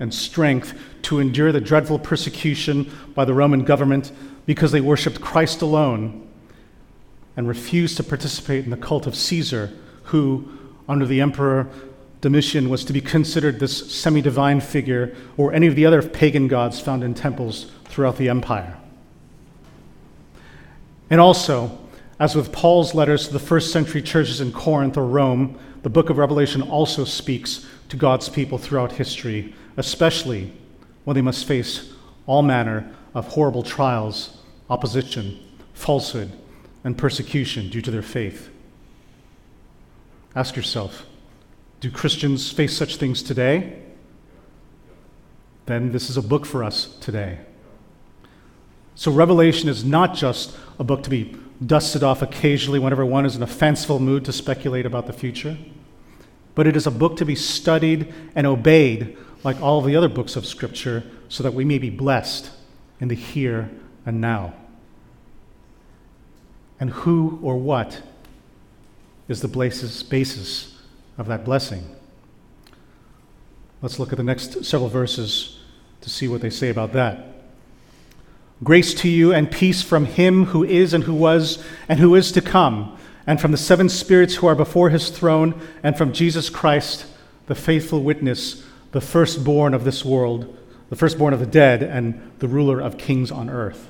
and 0.00 0.12
strength 0.12 0.78
to 1.02 1.20
endure 1.20 1.52
the 1.52 1.60
dreadful 1.60 1.98
persecution 1.98 2.90
by 3.14 3.24
the 3.24 3.34
Roman 3.34 3.64
government 3.64 4.10
because 4.46 4.72
they 4.72 4.80
worshiped 4.80 5.20
Christ 5.20 5.62
alone 5.62 6.28
and 7.36 7.48
refused 7.48 7.96
to 7.96 8.04
participate 8.04 8.64
in 8.64 8.70
the 8.70 8.76
cult 8.76 9.06
of 9.06 9.14
Caesar, 9.14 9.70
who, 10.04 10.48
under 10.88 11.06
the 11.06 11.20
emperor 11.20 11.68
Domitian, 12.20 12.68
was 12.68 12.84
to 12.84 12.92
be 12.92 13.00
considered 13.00 13.58
this 13.58 13.92
semi 13.92 14.20
divine 14.20 14.60
figure 14.60 15.14
or 15.36 15.52
any 15.52 15.66
of 15.66 15.74
the 15.74 15.86
other 15.86 16.02
pagan 16.02 16.48
gods 16.48 16.80
found 16.80 17.02
in 17.02 17.14
temples 17.14 17.70
throughout 17.84 18.16
the 18.16 18.28
empire. 18.28 18.76
And 21.10 21.20
also, 21.20 21.78
as 22.18 22.34
with 22.34 22.52
Paul's 22.52 22.94
letters 22.94 23.26
to 23.26 23.32
the 23.32 23.38
first 23.38 23.72
century 23.72 24.02
churches 24.02 24.40
in 24.40 24.52
Corinth 24.52 24.96
or 24.96 25.06
Rome, 25.06 25.58
the 25.82 25.90
book 25.90 26.08
of 26.08 26.18
Revelation 26.18 26.62
also 26.62 27.04
speaks 27.04 27.66
to 27.88 27.96
God's 27.96 28.28
people 28.28 28.58
throughout 28.58 28.92
history, 28.92 29.54
especially 29.76 30.52
when 31.04 31.14
they 31.14 31.22
must 31.22 31.44
face 31.44 31.92
all 32.26 32.42
manner 32.42 32.90
of 33.14 33.26
horrible 33.28 33.62
trials, 33.62 34.38
opposition, 34.70 35.38
falsehood, 35.74 36.30
and 36.84 36.96
persecution 36.98 37.68
due 37.68 37.82
to 37.82 37.90
their 37.90 38.02
faith. 38.02 38.50
Ask 40.34 40.56
yourself 40.56 41.06
do 41.80 41.90
Christians 41.90 42.52
face 42.52 42.76
such 42.76 42.94
things 42.94 43.24
today? 43.24 43.82
Then 45.66 45.90
this 45.90 46.08
is 46.08 46.16
a 46.16 46.22
book 46.22 46.46
for 46.46 46.62
us 46.62 46.94
today. 47.00 47.40
So, 48.94 49.10
Revelation 49.10 49.68
is 49.68 49.84
not 49.84 50.14
just 50.14 50.56
a 50.78 50.84
book 50.84 51.02
to 51.02 51.10
be 51.10 51.34
dusted 51.64 52.04
off 52.04 52.22
occasionally 52.22 52.78
whenever 52.78 53.04
one 53.04 53.26
is 53.26 53.34
in 53.34 53.42
a 53.42 53.48
fanciful 53.48 53.98
mood 53.98 54.24
to 54.26 54.32
speculate 54.32 54.86
about 54.86 55.08
the 55.08 55.12
future, 55.12 55.58
but 56.54 56.68
it 56.68 56.76
is 56.76 56.86
a 56.86 56.90
book 56.92 57.16
to 57.16 57.24
be 57.24 57.34
studied 57.34 58.14
and 58.36 58.46
obeyed 58.46 59.16
like 59.42 59.60
all 59.60 59.80
the 59.80 59.96
other 59.96 60.08
books 60.08 60.36
of 60.36 60.46
Scripture 60.46 61.02
so 61.28 61.42
that 61.42 61.52
we 61.52 61.64
may 61.64 61.78
be 61.78 61.90
blessed 61.90 62.48
in 63.00 63.08
the 63.08 63.16
here 63.16 63.68
and 64.06 64.20
now 64.20 64.54
and 66.82 66.90
who 66.90 67.38
or 67.44 67.56
what 67.56 68.02
is 69.28 69.40
the 69.40 69.46
basis, 69.46 70.76
of 71.16 71.28
that 71.28 71.44
blessing. 71.44 71.86
Let's 73.80 74.00
look 74.00 74.12
at 74.12 74.16
the 74.16 74.24
next 74.24 74.64
several 74.64 74.88
verses 74.88 75.60
to 76.00 76.10
see 76.10 76.26
what 76.26 76.40
they 76.40 76.50
say 76.50 76.70
about 76.70 76.92
that. 76.94 77.24
Grace 78.64 78.94
to 78.94 79.08
you 79.08 79.32
and 79.32 79.48
peace 79.48 79.80
from 79.80 80.06
him 80.06 80.46
who 80.46 80.64
is 80.64 80.92
and 80.92 81.04
who 81.04 81.14
was 81.14 81.62
and 81.88 82.00
who 82.00 82.16
is 82.16 82.32
to 82.32 82.40
come, 82.40 82.98
and 83.28 83.40
from 83.40 83.52
the 83.52 83.56
seven 83.56 83.88
spirits 83.88 84.34
who 84.34 84.48
are 84.48 84.56
before 84.56 84.90
his 84.90 85.08
throne, 85.08 85.54
and 85.84 85.96
from 85.96 86.12
Jesus 86.12 86.50
Christ, 86.50 87.06
the 87.46 87.54
faithful 87.54 88.02
witness, 88.02 88.64
the 88.90 89.00
firstborn 89.00 89.72
of 89.72 89.84
this 89.84 90.04
world, 90.04 90.58
the 90.90 90.96
firstborn 90.96 91.32
of 91.32 91.38
the 91.38 91.46
dead, 91.46 91.80
and 91.80 92.32
the 92.40 92.48
ruler 92.48 92.80
of 92.80 92.98
kings 92.98 93.30
on 93.30 93.48
earth. 93.48 93.88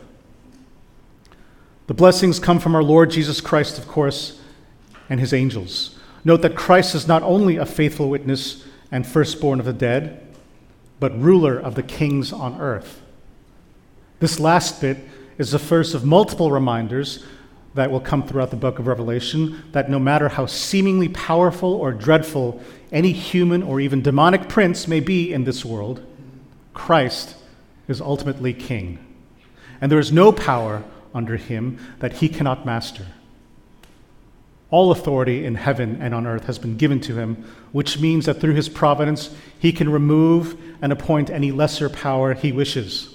The 1.87 1.95
blessings 1.95 2.39
come 2.39 2.61
from 2.61 2.75
our 2.75 2.83
Lord 2.83 3.11
Jesus 3.11 3.41
Christ, 3.41 3.79
of 3.79 3.89
course, 3.89 4.41
and 5.09 5.19
his 5.19 5.33
angels. 5.33 5.99
Note 6.25 6.43
that 6.43 6.57
Christ 6.57 6.95
is 6.95 7.09
not 7.09 7.23
only 7.23 7.57
a 7.57 7.67
faithful 7.67 8.09
witness 8.09 8.65
and 8.91 9.07
firstborn 9.07 9.59
of 9.59 9.67
the 9.67 9.73
dead, 9.73 10.27
but 11.01 11.19
ruler 11.19 11.59
of 11.59 11.75
the 11.75 11.83
kings 11.83 12.33
on 12.33 12.61
earth. 12.61 13.03
This 14.21 14.39
last 14.39 14.81
bit 14.81 14.99
is 15.39 15.51
the 15.51 15.59
first 15.59 15.95
of 15.95 16.05
multiple 16.05 16.53
reminders 16.53 17.25
that 17.75 17.91
will 17.91 18.01
come 18.01 18.23
throughout 18.23 18.51
the 18.51 18.57
book 18.57 18.79
of 18.79 18.87
Revelation 18.87 19.65
that 19.73 19.91
no 19.91 19.99
matter 19.99 20.29
how 20.29 20.47
seemingly 20.47 21.09
powerful 21.09 21.75
or 21.75 21.91
dreadful 21.91 22.63
any 22.93 23.13
human 23.13 23.63
or 23.63 23.81
even 23.81 24.03
demonic 24.03 24.49
prince 24.49 24.87
may 24.87 25.01
be 25.01 25.33
in 25.33 25.45
this 25.45 25.65
world, 25.65 26.05
Christ 26.75 27.35
is 27.89 28.01
ultimately 28.01 28.53
king. 28.53 28.99
And 29.81 29.91
there 29.91 29.99
is 29.99 30.13
no 30.13 30.31
power 30.31 30.85
under 31.15 31.37
him 31.37 31.79
that 32.01 32.15
he 32.15 32.29
cannot 32.29 32.67
master. 32.67 33.07
All 34.71 34.91
authority 34.91 35.45
in 35.45 35.57
heaven 35.57 35.99
and 36.01 36.15
on 36.15 36.27
earth 36.27 36.47
has 36.47 36.59
been 36.59 36.77
given 36.79 36.99
to 37.01 37.17
him, 37.17 37.45
which 37.73 38.01
means 38.01 38.25
that 38.25 38.41
through 38.41 38.55
his 38.55 38.71
providence, 38.71 39.35
he 39.59 39.71
can 39.71 39.91
remove 39.91 40.57
and 40.81 40.91
appoint 40.93 41.29
any 41.29 41.53
lesser 41.53 41.91
power 41.91 42.33
he 42.33 42.53
wishes. 42.53 43.15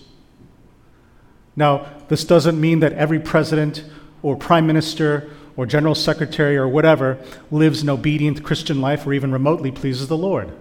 Now, 1.56 1.88
this 2.10 2.24
doesn't 2.24 2.62
mean 2.62 2.82
that 2.82 2.94
every 2.94 3.20
president 3.20 3.84
or 4.22 4.36
prime 4.36 4.68
minister 4.68 5.32
or 5.56 5.66
general 5.66 5.96
secretary 5.96 6.56
or 6.56 6.68
whatever 6.68 7.18
lives 7.50 7.82
an 7.82 7.90
obedient 7.90 8.44
Christian 8.44 8.80
life 8.80 9.08
or 9.08 9.14
even 9.14 9.32
remotely 9.32 9.72
pleases 9.72 10.08
the 10.08 10.18
Lord. 10.18 10.56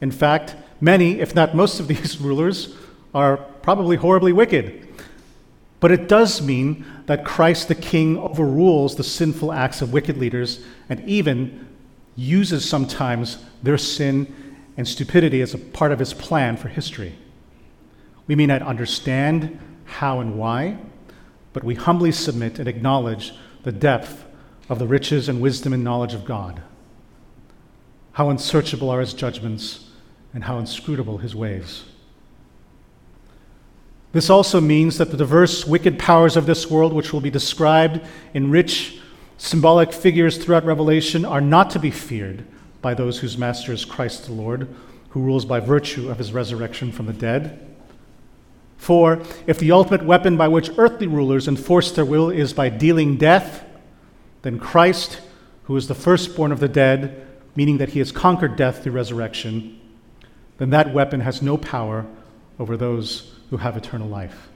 In 0.00 0.10
fact, 0.10 0.56
many, 0.80 1.20
if 1.20 1.34
not 1.34 1.54
most 1.54 1.78
of 1.78 1.88
these 1.88 2.18
rulers, 2.20 2.74
are 3.14 3.36
probably 3.36 3.96
horribly 3.96 4.32
wicked 4.32 4.88
but 5.80 5.90
it 5.90 6.08
does 6.08 6.42
mean 6.42 6.84
that 7.06 7.24
Christ 7.24 7.68
the 7.68 7.74
King 7.74 8.18
overrules 8.18 8.96
the 8.96 9.04
sinful 9.04 9.52
acts 9.52 9.80
of 9.80 9.92
wicked 9.92 10.18
leaders 10.18 10.62
and 10.88 11.00
even 11.08 11.66
uses 12.16 12.68
sometimes 12.68 13.38
their 13.62 13.78
sin 13.78 14.32
and 14.76 14.86
stupidity 14.86 15.40
as 15.40 15.54
a 15.54 15.58
part 15.58 15.90
of 15.90 15.98
his 15.98 16.12
plan 16.12 16.56
for 16.56 16.68
history. 16.68 17.14
We 18.26 18.34
may 18.34 18.46
not 18.46 18.62
understand 18.62 19.58
how 19.84 20.20
and 20.20 20.38
why, 20.38 20.78
but 21.52 21.64
we 21.64 21.74
humbly 21.74 22.12
submit 22.12 22.58
and 22.58 22.68
acknowledge 22.68 23.32
the 23.62 23.72
depth 23.72 24.24
of 24.68 24.78
the 24.78 24.86
riches 24.86 25.28
and 25.28 25.40
wisdom 25.40 25.72
and 25.72 25.82
knowledge 25.82 26.14
of 26.14 26.24
God. 26.24 26.62
How 28.12 28.30
unsearchable 28.30 28.90
are 28.90 29.00
his 29.00 29.14
judgments 29.14 29.90
and 30.32 30.44
how 30.44 30.58
inscrutable 30.58 31.18
his 31.18 31.34
ways. 31.34 31.84
This 34.12 34.28
also 34.28 34.60
means 34.60 34.98
that 34.98 35.10
the 35.10 35.16
diverse 35.16 35.64
wicked 35.66 35.98
powers 35.98 36.36
of 36.36 36.46
this 36.46 36.68
world, 36.68 36.92
which 36.92 37.12
will 37.12 37.20
be 37.20 37.30
described 37.30 38.00
in 38.34 38.50
rich 38.50 39.00
symbolic 39.38 39.92
figures 39.92 40.36
throughout 40.36 40.64
Revelation, 40.64 41.24
are 41.24 41.40
not 41.40 41.70
to 41.70 41.78
be 41.78 41.90
feared 41.90 42.44
by 42.82 42.94
those 42.94 43.18
whose 43.18 43.38
master 43.38 43.72
is 43.72 43.84
Christ 43.84 44.26
the 44.26 44.32
Lord, 44.32 44.68
who 45.10 45.20
rules 45.20 45.44
by 45.44 45.60
virtue 45.60 46.10
of 46.10 46.18
his 46.18 46.32
resurrection 46.32 46.90
from 46.90 47.06
the 47.06 47.12
dead. 47.12 47.66
For 48.78 49.22
if 49.46 49.58
the 49.58 49.72
ultimate 49.72 50.04
weapon 50.04 50.36
by 50.36 50.48
which 50.48 50.70
earthly 50.76 51.06
rulers 51.06 51.46
enforce 51.46 51.92
their 51.92 52.04
will 52.04 52.30
is 52.30 52.52
by 52.52 52.68
dealing 52.68 53.16
death, 53.16 53.64
then 54.42 54.58
Christ, 54.58 55.20
who 55.64 55.76
is 55.76 55.86
the 55.86 55.94
firstborn 55.94 56.50
of 56.50 56.60
the 56.60 56.68
dead, 56.68 57.26
meaning 57.54 57.78
that 57.78 57.90
he 57.90 57.98
has 57.98 58.10
conquered 58.10 58.56
death 58.56 58.82
through 58.82 58.92
resurrection, 58.92 59.78
then 60.58 60.70
that 60.70 60.92
weapon 60.92 61.20
has 61.20 61.42
no 61.42 61.56
power 61.56 62.06
over 62.60 62.76
those 62.76 63.34
who 63.48 63.56
have 63.56 63.76
eternal 63.76 64.06
life. 64.06 64.48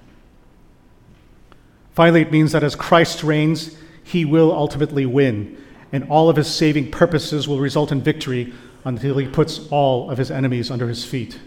Finally, 1.95 2.23
it 2.23 2.31
means 2.31 2.53
that 2.53 2.63
as 2.63 2.77
Christ 2.77 3.25
reigns, 3.25 3.77
he 4.05 4.25
will 4.25 4.53
ultimately 4.53 5.07
win, 5.07 5.57
and 5.91 6.05
all 6.11 6.29
of 6.29 6.37
his 6.37 6.47
saving 6.47 6.91
purposes 6.91 7.49
will 7.49 7.61
result 7.61 7.91
in 7.91 8.03
victory 8.03 8.53
until 8.85 9.17
he 9.17 9.27
puts 9.27 9.67
all 9.71 10.11
of 10.11 10.19
his 10.19 10.31
enemies 10.31 10.71
under 10.71 10.87
his 10.87 11.05
feet. 11.05 11.41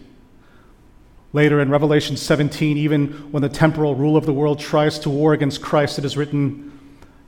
Later 1.32 1.62
in 1.62 1.70
Revelation 1.70 2.18
17, 2.18 2.78
even 2.78 3.08
when 3.32 3.44
the 3.44 3.50
temporal 3.50 3.94
rule 3.94 4.18
of 4.18 4.26
the 4.26 4.34
world 4.34 4.60
tries 4.60 4.98
to 5.00 5.10
war 5.10 5.34
against 5.34 5.62
Christ, 5.62 6.00
it 6.00 6.06
is 6.06 6.18
written, 6.18 6.72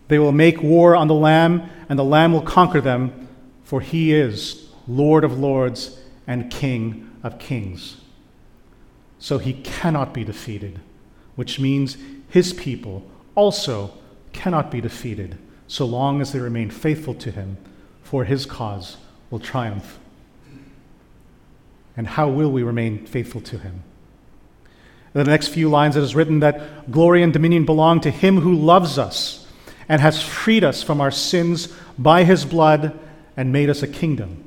They 0.07 0.17
will 0.17 0.31
make 0.31 0.63
war 0.63 0.95
on 0.95 1.07
the 1.07 1.13
Lamb, 1.13 1.69
and 1.87 1.99
the 1.99 2.03
Lamb 2.03 2.33
will 2.33 2.41
conquer 2.41 2.81
them, 2.81 3.27
for 3.63 3.81
he 3.81 4.13
is 4.13 4.71
Lord 4.87 5.23
of 5.23 5.37
lords 5.37 5.99
and 6.25 6.49
King 6.49 7.11
of 7.21 7.37
kings. 7.37 7.97
So 9.19 9.37
he 9.37 9.53
cannot 9.53 10.13
be 10.13 10.23
defeated, 10.23 10.79
which 11.35 11.59
means 11.59 11.97
his 12.29 12.53
people 12.53 13.09
also 13.35 13.91
cannot 14.31 14.71
be 14.71 14.81
defeated 14.81 15.37
so 15.67 15.85
long 15.85 16.21
as 16.21 16.31
they 16.31 16.39
remain 16.39 16.69
faithful 16.69 17.13
to 17.13 17.31
him, 17.31 17.57
for 18.01 18.23
his 18.23 18.45
cause 18.45 18.97
will 19.29 19.39
triumph. 19.39 19.99
And 21.95 22.07
how 22.07 22.29
will 22.29 22.51
we 22.51 22.63
remain 22.63 23.05
faithful 23.05 23.41
to 23.41 23.59
him? 23.59 23.83
In 25.13 25.23
the 25.23 25.29
next 25.29 25.49
few 25.49 25.69
lines, 25.69 25.95
it 25.95 26.03
is 26.03 26.15
written 26.15 26.39
that 26.39 26.89
glory 26.91 27.21
and 27.21 27.33
dominion 27.33 27.65
belong 27.65 27.99
to 28.01 28.11
him 28.11 28.37
who 28.37 28.55
loves 28.55 28.97
us 28.97 29.45
and 29.87 30.01
has 30.01 30.21
freed 30.21 30.63
us 30.63 30.81
from 30.81 31.01
our 31.01 31.11
sins 31.11 31.67
by 31.97 32.23
his 32.23 32.45
blood 32.45 32.97
and 33.35 33.51
made 33.51 33.69
us 33.69 33.83
a 33.83 33.87
kingdom. 33.87 34.43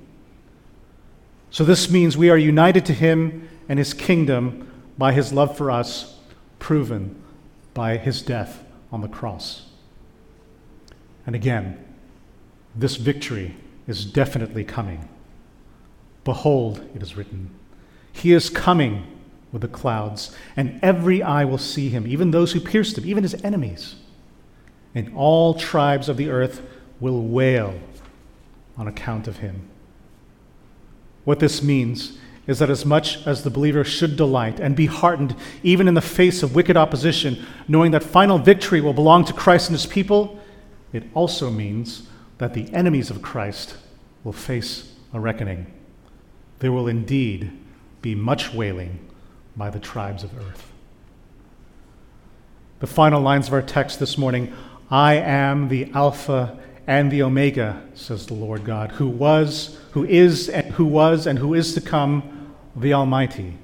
So, 1.52 1.64
this 1.64 1.90
means 1.90 2.16
we 2.16 2.30
are 2.30 2.38
united 2.38 2.86
to 2.86 2.94
him 2.94 3.46
and 3.68 3.78
his 3.78 3.92
kingdom 3.92 4.72
by 4.96 5.12
his 5.12 5.34
love 5.34 5.54
for 5.54 5.70
us, 5.70 6.18
proven 6.58 7.22
by 7.74 7.98
his 7.98 8.22
death 8.22 8.64
on 8.90 9.02
the 9.02 9.08
cross. 9.08 9.66
And 11.26 11.36
again, 11.36 11.84
this 12.74 12.96
victory 12.96 13.54
is 13.86 14.06
definitely 14.06 14.64
coming. 14.64 15.06
Behold, 16.24 16.82
it 16.94 17.02
is 17.02 17.18
written, 17.18 17.50
He 18.12 18.32
is 18.32 18.48
coming 18.48 19.06
with 19.52 19.60
the 19.60 19.68
clouds, 19.68 20.34
and 20.56 20.80
every 20.82 21.22
eye 21.22 21.44
will 21.44 21.58
see 21.58 21.90
him, 21.90 22.06
even 22.06 22.30
those 22.30 22.52
who 22.52 22.60
pierced 22.60 22.96
him, 22.96 23.04
even 23.04 23.24
his 23.24 23.34
enemies. 23.44 23.96
And 24.94 25.14
all 25.14 25.52
tribes 25.52 26.08
of 26.08 26.16
the 26.16 26.30
earth 26.30 26.62
will 26.98 27.22
wail 27.22 27.78
on 28.78 28.88
account 28.88 29.28
of 29.28 29.38
him. 29.38 29.68
What 31.24 31.38
this 31.38 31.62
means 31.62 32.18
is 32.46 32.58
that 32.58 32.70
as 32.70 32.84
much 32.84 33.24
as 33.26 33.42
the 33.42 33.50
believer 33.50 33.84
should 33.84 34.16
delight 34.16 34.58
and 34.58 34.74
be 34.74 34.86
heartened, 34.86 35.36
even 35.62 35.86
in 35.86 35.94
the 35.94 36.00
face 36.00 36.42
of 36.42 36.54
wicked 36.54 36.76
opposition, 36.76 37.44
knowing 37.68 37.92
that 37.92 38.02
final 38.02 38.38
victory 38.38 38.80
will 38.80 38.92
belong 38.92 39.24
to 39.26 39.32
Christ 39.32 39.68
and 39.68 39.78
his 39.78 39.86
people, 39.86 40.40
it 40.92 41.04
also 41.14 41.50
means 41.50 42.08
that 42.38 42.54
the 42.54 42.72
enemies 42.74 43.10
of 43.10 43.22
Christ 43.22 43.76
will 44.24 44.32
face 44.32 44.92
a 45.14 45.20
reckoning. 45.20 45.66
There 46.58 46.72
will 46.72 46.88
indeed 46.88 47.52
be 48.00 48.14
much 48.14 48.52
wailing 48.52 48.98
by 49.56 49.70
the 49.70 49.78
tribes 49.78 50.24
of 50.24 50.36
earth. 50.36 50.72
The 52.80 52.86
final 52.88 53.20
lines 53.20 53.46
of 53.46 53.54
our 53.54 53.62
text 53.62 54.00
this 54.00 54.18
morning 54.18 54.52
I 54.90 55.14
am 55.14 55.68
the 55.68 55.90
Alpha 55.94 56.58
and 56.86 57.10
the 57.10 57.22
Omega, 57.22 57.82
says 57.94 58.26
the 58.26 58.34
Lord 58.34 58.64
God, 58.64 58.92
who 58.92 59.06
was, 59.06 59.78
who 59.92 60.04
is, 60.04 60.48
and 60.48 60.66
who 60.74 60.84
was, 60.84 61.26
and 61.26 61.38
who 61.38 61.54
is 61.54 61.74
to 61.74 61.80
come, 61.80 62.54
the 62.74 62.92
Almighty, 62.92 63.56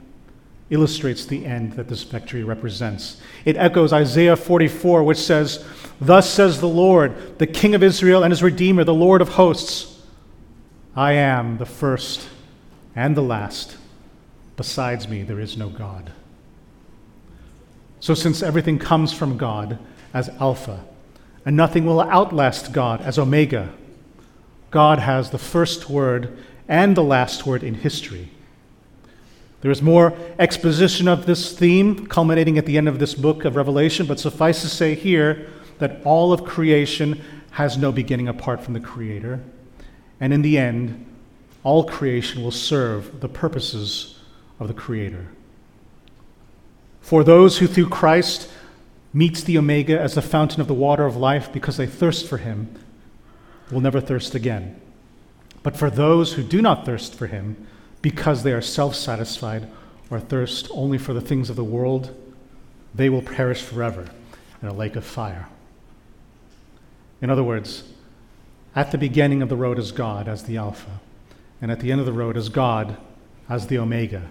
illustrates 0.70 1.24
the 1.24 1.46
end 1.46 1.72
that 1.72 1.88
this 1.88 2.02
victory 2.02 2.44
represents. 2.44 3.20
It 3.44 3.56
echoes 3.56 3.92
Isaiah 3.92 4.36
44, 4.36 5.02
which 5.02 5.18
says, 5.18 5.64
Thus 6.00 6.30
says 6.30 6.60
the 6.60 6.68
Lord, 6.68 7.38
the 7.38 7.46
King 7.46 7.74
of 7.74 7.82
Israel 7.82 8.22
and 8.22 8.30
his 8.30 8.42
Redeemer, 8.42 8.84
the 8.84 8.94
Lord 8.94 9.20
of 9.20 9.30
hosts 9.30 9.98
I 10.98 11.12
am 11.12 11.58
the 11.58 11.66
first 11.66 12.28
and 12.96 13.16
the 13.16 13.22
last. 13.22 13.76
Besides 14.56 15.06
me, 15.06 15.22
there 15.22 15.38
is 15.38 15.56
no 15.56 15.68
God. 15.68 16.10
So, 18.00 18.14
since 18.14 18.42
everything 18.42 18.80
comes 18.80 19.12
from 19.12 19.36
God 19.36 19.78
as 20.12 20.28
Alpha, 20.40 20.84
and 21.48 21.56
nothing 21.56 21.86
will 21.86 22.02
outlast 22.02 22.74
God 22.74 23.00
as 23.00 23.18
Omega, 23.18 23.72
God 24.70 24.98
has 24.98 25.30
the 25.30 25.38
first 25.38 25.88
word 25.88 26.36
and 26.68 26.94
the 26.94 27.02
last 27.02 27.46
word 27.46 27.62
in 27.62 27.72
history. 27.72 28.28
There 29.62 29.70
is 29.70 29.80
more 29.80 30.12
exposition 30.38 31.08
of 31.08 31.24
this 31.24 31.58
theme 31.58 32.06
culminating 32.06 32.58
at 32.58 32.66
the 32.66 32.76
end 32.76 32.86
of 32.86 32.98
this 32.98 33.14
book 33.14 33.46
of 33.46 33.56
Revelation, 33.56 34.04
but 34.04 34.20
suffice 34.20 34.60
to 34.60 34.68
say 34.68 34.94
here 34.94 35.48
that 35.78 36.02
all 36.04 36.34
of 36.34 36.44
creation 36.44 37.24
has 37.52 37.78
no 37.78 37.92
beginning 37.92 38.28
apart 38.28 38.62
from 38.62 38.74
the 38.74 38.80
Creator. 38.80 39.40
And 40.20 40.34
in 40.34 40.42
the 40.42 40.58
end, 40.58 41.06
all 41.64 41.84
creation 41.84 42.42
will 42.42 42.50
serve 42.50 43.20
the 43.20 43.28
purposes 43.30 44.18
of 44.60 44.68
the 44.68 44.74
Creator. 44.74 45.28
For 47.00 47.24
those 47.24 47.56
who 47.56 47.66
through 47.66 47.88
Christ 47.88 48.50
meets 49.12 49.42
the 49.42 49.58
Omega 49.58 49.98
as 49.98 50.14
the 50.14 50.22
fountain 50.22 50.60
of 50.60 50.68
the 50.68 50.74
water 50.74 51.06
of 51.06 51.16
life 51.16 51.52
because 51.52 51.76
they 51.76 51.86
thirst 51.86 52.26
for 52.28 52.38
him 52.38 52.74
will 53.70 53.80
never 53.80 54.00
thirst 54.00 54.34
again. 54.34 54.80
But 55.62 55.76
for 55.76 55.90
those 55.90 56.34
who 56.34 56.42
do 56.42 56.62
not 56.62 56.84
thirst 56.84 57.14
for 57.14 57.26
him 57.26 57.66
because 58.02 58.42
they 58.42 58.52
are 58.52 58.62
self 58.62 58.94
satisfied 58.94 59.68
or 60.10 60.20
thirst 60.20 60.68
only 60.72 60.98
for 60.98 61.12
the 61.12 61.20
things 61.20 61.50
of 61.50 61.56
the 61.56 61.64
world, 61.64 62.14
they 62.94 63.08
will 63.08 63.22
perish 63.22 63.62
forever 63.62 64.06
in 64.62 64.68
a 64.68 64.72
lake 64.72 64.96
of 64.96 65.04
fire. 65.04 65.48
In 67.20 67.30
other 67.30 67.42
words, 67.42 67.84
at 68.74 68.92
the 68.92 68.98
beginning 68.98 69.42
of 69.42 69.48
the 69.48 69.56
road 69.56 69.78
is 69.78 69.92
God 69.92 70.28
as 70.28 70.44
the 70.44 70.56
Alpha, 70.56 71.00
and 71.60 71.70
at 71.70 71.80
the 71.80 71.90
end 71.90 72.00
of 72.00 72.06
the 72.06 72.12
road 72.12 72.36
is 72.36 72.48
God 72.48 72.96
as 73.48 73.66
the 73.66 73.78
Omega. 73.78 74.28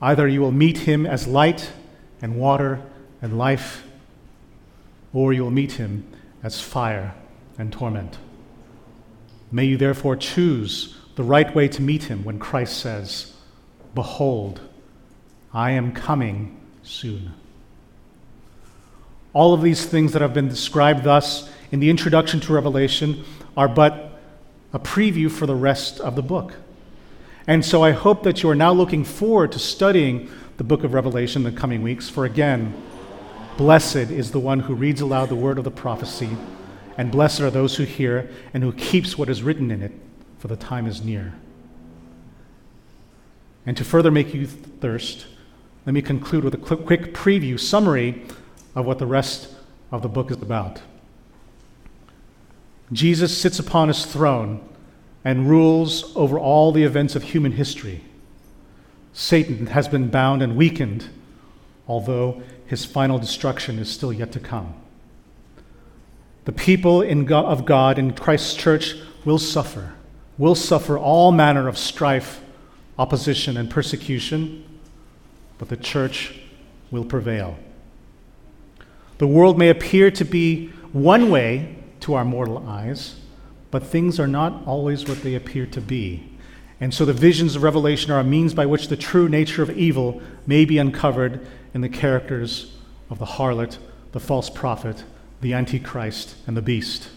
Either 0.00 0.26
you 0.26 0.40
will 0.40 0.52
meet 0.52 0.78
him 0.78 1.06
as 1.06 1.26
light 1.26 1.72
and 2.20 2.36
water 2.36 2.82
and 3.24 3.38
life, 3.38 3.84
or 5.14 5.32
you 5.32 5.42
will 5.42 5.50
meet 5.50 5.72
him 5.72 6.06
as 6.42 6.60
fire 6.60 7.14
and 7.56 7.72
torment. 7.72 8.18
May 9.50 9.64
you 9.64 9.78
therefore 9.78 10.14
choose 10.14 10.94
the 11.16 11.22
right 11.22 11.52
way 11.54 11.66
to 11.68 11.80
meet 11.80 12.04
him 12.04 12.22
when 12.22 12.38
Christ 12.38 12.76
says, 12.76 13.32
Behold, 13.94 14.60
I 15.54 15.70
am 15.70 15.92
coming 15.92 16.60
soon. 16.82 17.32
All 19.32 19.54
of 19.54 19.62
these 19.62 19.86
things 19.86 20.12
that 20.12 20.20
have 20.20 20.34
been 20.34 20.48
described 20.48 21.02
thus 21.02 21.50
in 21.72 21.80
the 21.80 21.88
introduction 21.88 22.40
to 22.40 22.52
Revelation 22.52 23.24
are 23.56 23.68
but 23.68 24.20
a 24.74 24.78
preview 24.78 25.30
for 25.30 25.46
the 25.46 25.54
rest 25.54 25.98
of 25.98 26.14
the 26.14 26.22
book. 26.22 26.52
And 27.46 27.64
so 27.64 27.82
I 27.82 27.92
hope 27.92 28.22
that 28.24 28.42
you 28.42 28.50
are 28.50 28.54
now 28.54 28.72
looking 28.72 29.02
forward 29.02 29.50
to 29.52 29.58
studying 29.58 30.28
the 30.58 30.64
book 30.64 30.84
of 30.84 30.92
Revelation 30.92 31.46
in 31.46 31.54
the 31.54 31.58
coming 31.58 31.82
weeks, 31.82 32.10
for 32.10 32.26
again, 32.26 32.74
Blessed 33.56 34.10
is 34.10 34.32
the 34.32 34.40
one 34.40 34.60
who 34.60 34.74
reads 34.74 35.00
aloud 35.00 35.28
the 35.28 35.36
word 35.36 35.58
of 35.58 35.64
the 35.64 35.70
prophecy, 35.70 36.30
and 36.98 37.12
blessed 37.12 37.40
are 37.40 37.50
those 37.50 37.76
who 37.76 37.84
hear 37.84 38.30
and 38.52 38.62
who 38.62 38.72
keeps 38.72 39.16
what 39.16 39.28
is 39.28 39.42
written 39.42 39.70
in 39.70 39.82
it, 39.82 39.92
for 40.38 40.48
the 40.48 40.56
time 40.56 40.86
is 40.86 41.04
near. 41.04 41.34
And 43.64 43.76
to 43.76 43.84
further 43.84 44.10
make 44.10 44.34
you 44.34 44.46
thirst, 44.46 45.26
let 45.86 45.92
me 45.92 46.02
conclude 46.02 46.44
with 46.44 46.54
a 46.54 46.58
quick 46.58 47.14
preview 47.14 47.58
summary 47.58 48.22
of 48.74 48.86
what 48.86 48.98
the 48.98 49.06
rest 49.06 49.54
of 49.92 50.02
the 50.02 50.08
book 50.08 50.30
is 50.30 50.42
about. 50.42 50.80
Jesus 52.92 53.36
sits 53.36 53.58
upon 53.58 53.88
his 53.88 54.04
throne 54.04 54.66
and 55.24 55.48
rules 55.48 56.14
over 56.16 56.38
all 56.38 56.72
the 56.72 56.84
events 56.84 57.16
of 57.16 57.22
human 57.22 57.52
history. 57.52 58.04
Satan 59.12 59.68
has 59.68 59.88
been 59.88 60.10
bound 60.10 60.42
and 60.42 60.56
weakened, 60.56 61.08
although 61.86 62.42
his 62.66 62.84
final 62.84 63.18
destruction 63.18 63.78
is 63.78 63.90
still 63.90 64.12
yet 64.12 64.32
to 64.32 64.40
come. 64.40 64.74
The 66.44 66.52
people 66.52 67.02
God, 67.24 67.44
of 67.44 67.64
God 67.64 67.98
in 67.98 68.12
Christ's 68.12 68.54
church 68.54 68.96
will 69.24 69.38
suffer, 69.38 69.94
will 70.36 70.54
suffer 70.54 70.98
all 70.98 71.32
manner 71.32 71.68
of 71.68 71.78
strife, 71.78 72.42
opposition, 72.98 73.56
and 73.56 73.70
persecution, 73.70 74.64
but 75.58 75.68
the 75.68 75.76
church 75.76 76.38
will 76.90 77.04
prevail. 77.04 77.56
The 79.18 79.26
world 79.26 79.58
may 79.58 79.68
appear 79.68 80.10
to 80.10 80.24
be 80.24 80.68
one 80.92 81.30
way 81.30 81.76
to 82.00 82.14
our 82.14 82.24
mortal 82.24 82.68
eyes, 82.68 83.16
but 83.70 83.82
things 83.84 84.20
are 84.20 84.26
not 84.26 84.66
always 84.66 85.08
what 85.08 85.22
they 85.22 85.34
appear 85.34 85.66
to 85.66 85.80
be. 85.80 86.33
And 86.80 86.92
so 86.92 87.04
the 87.04 87.12
visions 87.12 87.56
of 87.56 87.62
Revelation 87.62 88.10
are 88.10 88.20
a 88.20 88.24
means 88.24 88.54
by 88.54 88.66
which 88.66 88.88
the 88.88 88.96
true 88.96 89.28
nature 89.28 89.62
of 89.62 89.70
evil 89.70 90.20
may 90.46 90.64
be 90.64 90.78
uncovered 90.78 91.46
in 91.72 91.80
the 91.80 91.88
characters 91.88 92.72
of 93.10 93.18
the 93.18 93.24
harlot, 93.24 93.78
the 94.12 94.20
false 94.20 94.50
prophet, 94.50 95.04
the 95.40 95.54
Antichrist, 95.54 96.34
and 96.46 96.56
the 96.56 96.62
beast. 96.62 97.08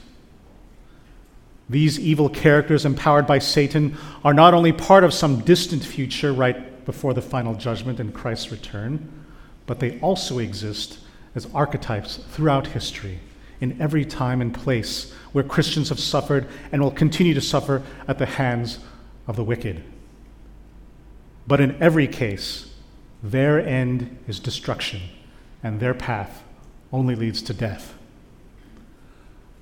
These 1.70 2.00
evil 2.00 2.30
characters, 2.30 2.86
empowered 2.86 3.28
by 3.28 3.40
Satan, 3.40 3.98
are 4.24 4.34
not 4.34 4.54
only 4.54 4.72
part 4.72 5.04
of 5.04 5.14
some 5.14 5.42
distant 5.42 5.84
future 5.84 6.32
right 6.32 6.86
before 6.86 7.14
the 7.14 7.22
final 7.22 7.56
judgment 7.56 8.00
and 8.00 8.14
Christ's 8.14 8.52
return, 8.52 9.26
but 9.66 9.80
they 9.80 10.00
also 10.00 10.40
exist 10.40 11.00
as 11.36 11.48
archetypes 11.54 12.18
throughout 12.30 12.68
history, 12.68 13.20
in 13.60 13.82
every 13.82 14.06
time 14.06 14.40
and 14.40 14.54
place 14.54 15.14
where 15.34 15.44
Christians 15.44 15.90
have 15.90 16.00
suffered 16.00 16.48
and 16.72 16.82
will 16.82 16.92
continue 16.92 17.34
to 17.34 17.42
suffer 17.42 17.84
at 18.08 18.18
the 18.18 18.26
hands 18.26 18.80
of 19.28 19.36
the 19.36 19.44
wicked. 19.44 19.84
But 21.46 21.62
in 21.62 21.82
every 21.82 22.08
case, 22.08 22.74
their 23.22 23.60
end 23.60 24.18
is 24.28 24.40
destruction, 24.40 25.02
and 25.64 25.80
their 25.80 25.94
path 25.94 26.44
only 26.92 27.16
leads 27.16 27.42
to 27.44 27.54
death. 27.54 27.94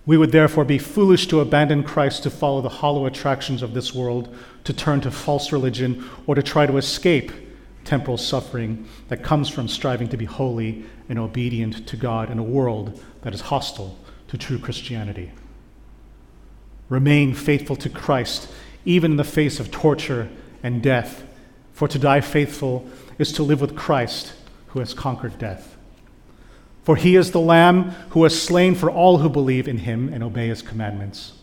We 0.06 0.18
would 0.18 0.32
therefore 0.32 0.66
be 0.66 0.78
foolish 0.78 1.28
to 1.28 1.40
abandon 1.40 1.84
Christ 1.84 2.24
to 2.24 2.30
follow 2.30 2.62
the 2.62 2.70
hollow 2.70 3.08
attractions 3.08 3.64
of 3.64 3.74
this 3.74 3.94
world, 3.94 4.36
to 4.64 4.74
turn 4.74 5.02
to 5.02 5.12
false 5.12 5.52
religion, 5.52 6.08
or 6.28 6.36
to 6.36 6.44
try 6.44 6.68
to 6.68 6.78
escape 6.78 7.32
temporal 7.86 8.18
suffering 8.18 8.88
that 9.08 9.24
comes 9.24 9.50
from 9.50 9.68
striving 9.68 10.10
to 10.10 10.18
be 10.18 10.26
holy 10.26 10.84
and 11.10 11.18
obedient 11.18 11.88
to 11.88 11.98
God 11.98 12.30
in 12.30 12.40
a 12.40 12.44
world 12.44 13.02
that 13.22 13.34
is 13.34 13.42
hostile 13.42 13.98
to 14.28 14.38
true 14.38 14.60
Christianity. 14.60 15.32
Remain 16.90 17.34
faithful 17.34 17.76
to 17.78 17.90
Christ, 17.90 18.52
even 18.86 19.12
in 19.12 19.18
the 19.18 19.24
face 19.24 19.60
of 19.60 19.72
torture 19.72 20.30
and 20.64 20.82
death, 20.82 21.24
for 21.74 21.88
to 21.88 22.00
die 22.00 22.22
faithful 22.22 22.88
is 23.18 23.32
to 23.34 23.44
live 23.44 23.62
with 23.62 23.76
Christ 23.76 24.34
who 24.68 24.80
has 24.80 24.94
conquered 24.94 25.38
death. 25.38 25.76
For 26.84 26.96
he 26.96 27.16
is 27.16 27.32
the 27.32 27.40
Lamb 27.40 27.90
who 28.10 28.20
was 28.20 28.40
slain 28.40 28.76
for 28.76 28.92
all 28.92 29.18
who 29.18 29.30
believe 29.30 29.68
in 29.68 29.80
him 29.80 30.14
and 30.14 30.24
obey 30.24 30.48
his 30.48 30.62
commandments. 30.62 31.34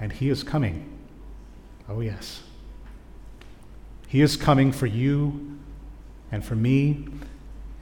And 0.00 0.12
he 0.12 0.30
is 0.30 0.42
coming. 0.42 0.88
Oh, 1.88 2.00
yes. 2.00 2.42
He 4.08 4.22
is 4.22 4.36
coming 4.36 4.72
for 4.72 4.86
you 4.86 5.58
and 6.30 6.44
for 6.44 6.54
me 6.54 7.06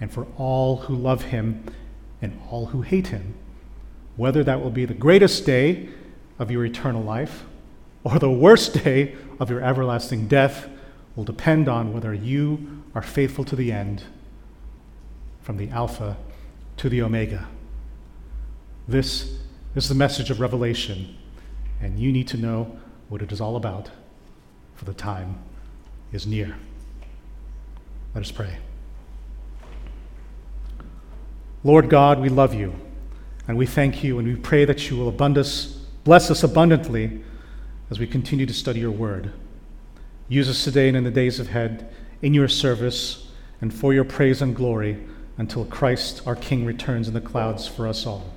and 0.01 0.13
for 0.13 0.27
all 0.37 0.79
who 0.79 0.97
love 0.97 1.25
him 1.25 1.65
and 2.21 2.39
all 2.51 2.67
who 2.67 2.83
hate 2.83 3.09
him. 3.09 3.35
Whether 4.17 4.43
that 4.45 4.61
will 4.61 4.71
be 4.71 4.85
the 4.85 4.95
greatest 4.95 5.47
day 5.47 5.89
of 6.39 6.51
your 6.51 6.65
eternal 6.65 7.03
life 7.03 7.45
or 8.05 8.19
the 8.19 8.31
worst 8.31 8.83
day 8.85 9.15
of 9.39 9.51
your 9.51 9.63
everlasting 9.63 10.27
death 10.27 10.69
will 11.17 11.25
depend 11.25 11.69
on 11.69 11.93
whether 11.93 12.15
you 12.15 12.83
are 12.95 13.03
faithful 13.03 13.45
to 13.45 13.57
the 13.57 13.73
end 13.73 14.03
from 15.43 15.57
the 15.57 15.69
Alpha 15.71 16.17
to 16.77 16.89
the 16.89 17.03
Omega. 17.03 17.49
This 18.89 19.39
is 19.75 19.89
the 19.89 19.95
message 19.95 20.31
of 20.31 20.41
Revelation, 20.41 21.17
and 21.81 21.99
you 21.99 22.11
need 22.11 22.29
to 22.29 22.37
know 22.37 22.79
what 23.09 23.23
it 23.23 23.33
is 23.33 23.41
all 23.41 23.57
about, 23.57 23.91
for 24.75 24.85
the 24.85 24.95
time 24.95 25.39
is 26.13 26.27
near. 26.27 26.57
Let 28.15 28.25
us 28.25 28.33
pray. 28.33 28.59
Lord 31.63 31.91
God, 31.91 32.21
we 32.21 32.31
love 32.31 32.55
you, 32.55 32.75
and 33.47 33.59
we 33.59 33.67
thank 33.67 34.03
you, 34.03 34.19
and 34.19 34.27
we 34.27 34.37
pray 34.37 34.65
that 34.65 34.89
you 34.89 34.97
will 34.97 35.09
abundance, 35.09 35.67
bless 36.05 36.31
us 36.31 36.43
abundantly 36.43 37.23
as 37.91 37.99
we 37.99 38.07
continue 38.07 38.47
to 38.47 38.55
study 38.55 38.81
your 38.81 38.91
word. 38.91 39.33
Use 40.29 40.49
us 40.49 40.63
today 40.63 40.89
and 40.89 40.97
in 40.97 41.05
the 41.05 41.11
days 41.11 41.41
ahead 41.41 41.93
in 42.23 42.35
your 42.35 42.49
service 42.49 43.27
and 43.61 43.75
for 43.75 43.93
your 43.93 44.05
praise 44.05 44.41
and 44.41 44.55
glory 44.55 45.05
until 45.37 45.65
Christ 45.65 46.23
our 46.27 46.37
King 46.37 46.65
returns 46.65 47.09
in 47.09 47.15
the 47.15 47.21
clouds 47.21 47.67
for 47.67 47.89
us 47.89 48.07
all. 48.07 48.33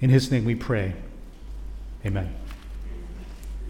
In 0.00 0.10
his 0.10 0.30
name 0.30 0.44
we 0.44 0.54
pray. 0.54 0.94
Amen. 2.04 2.34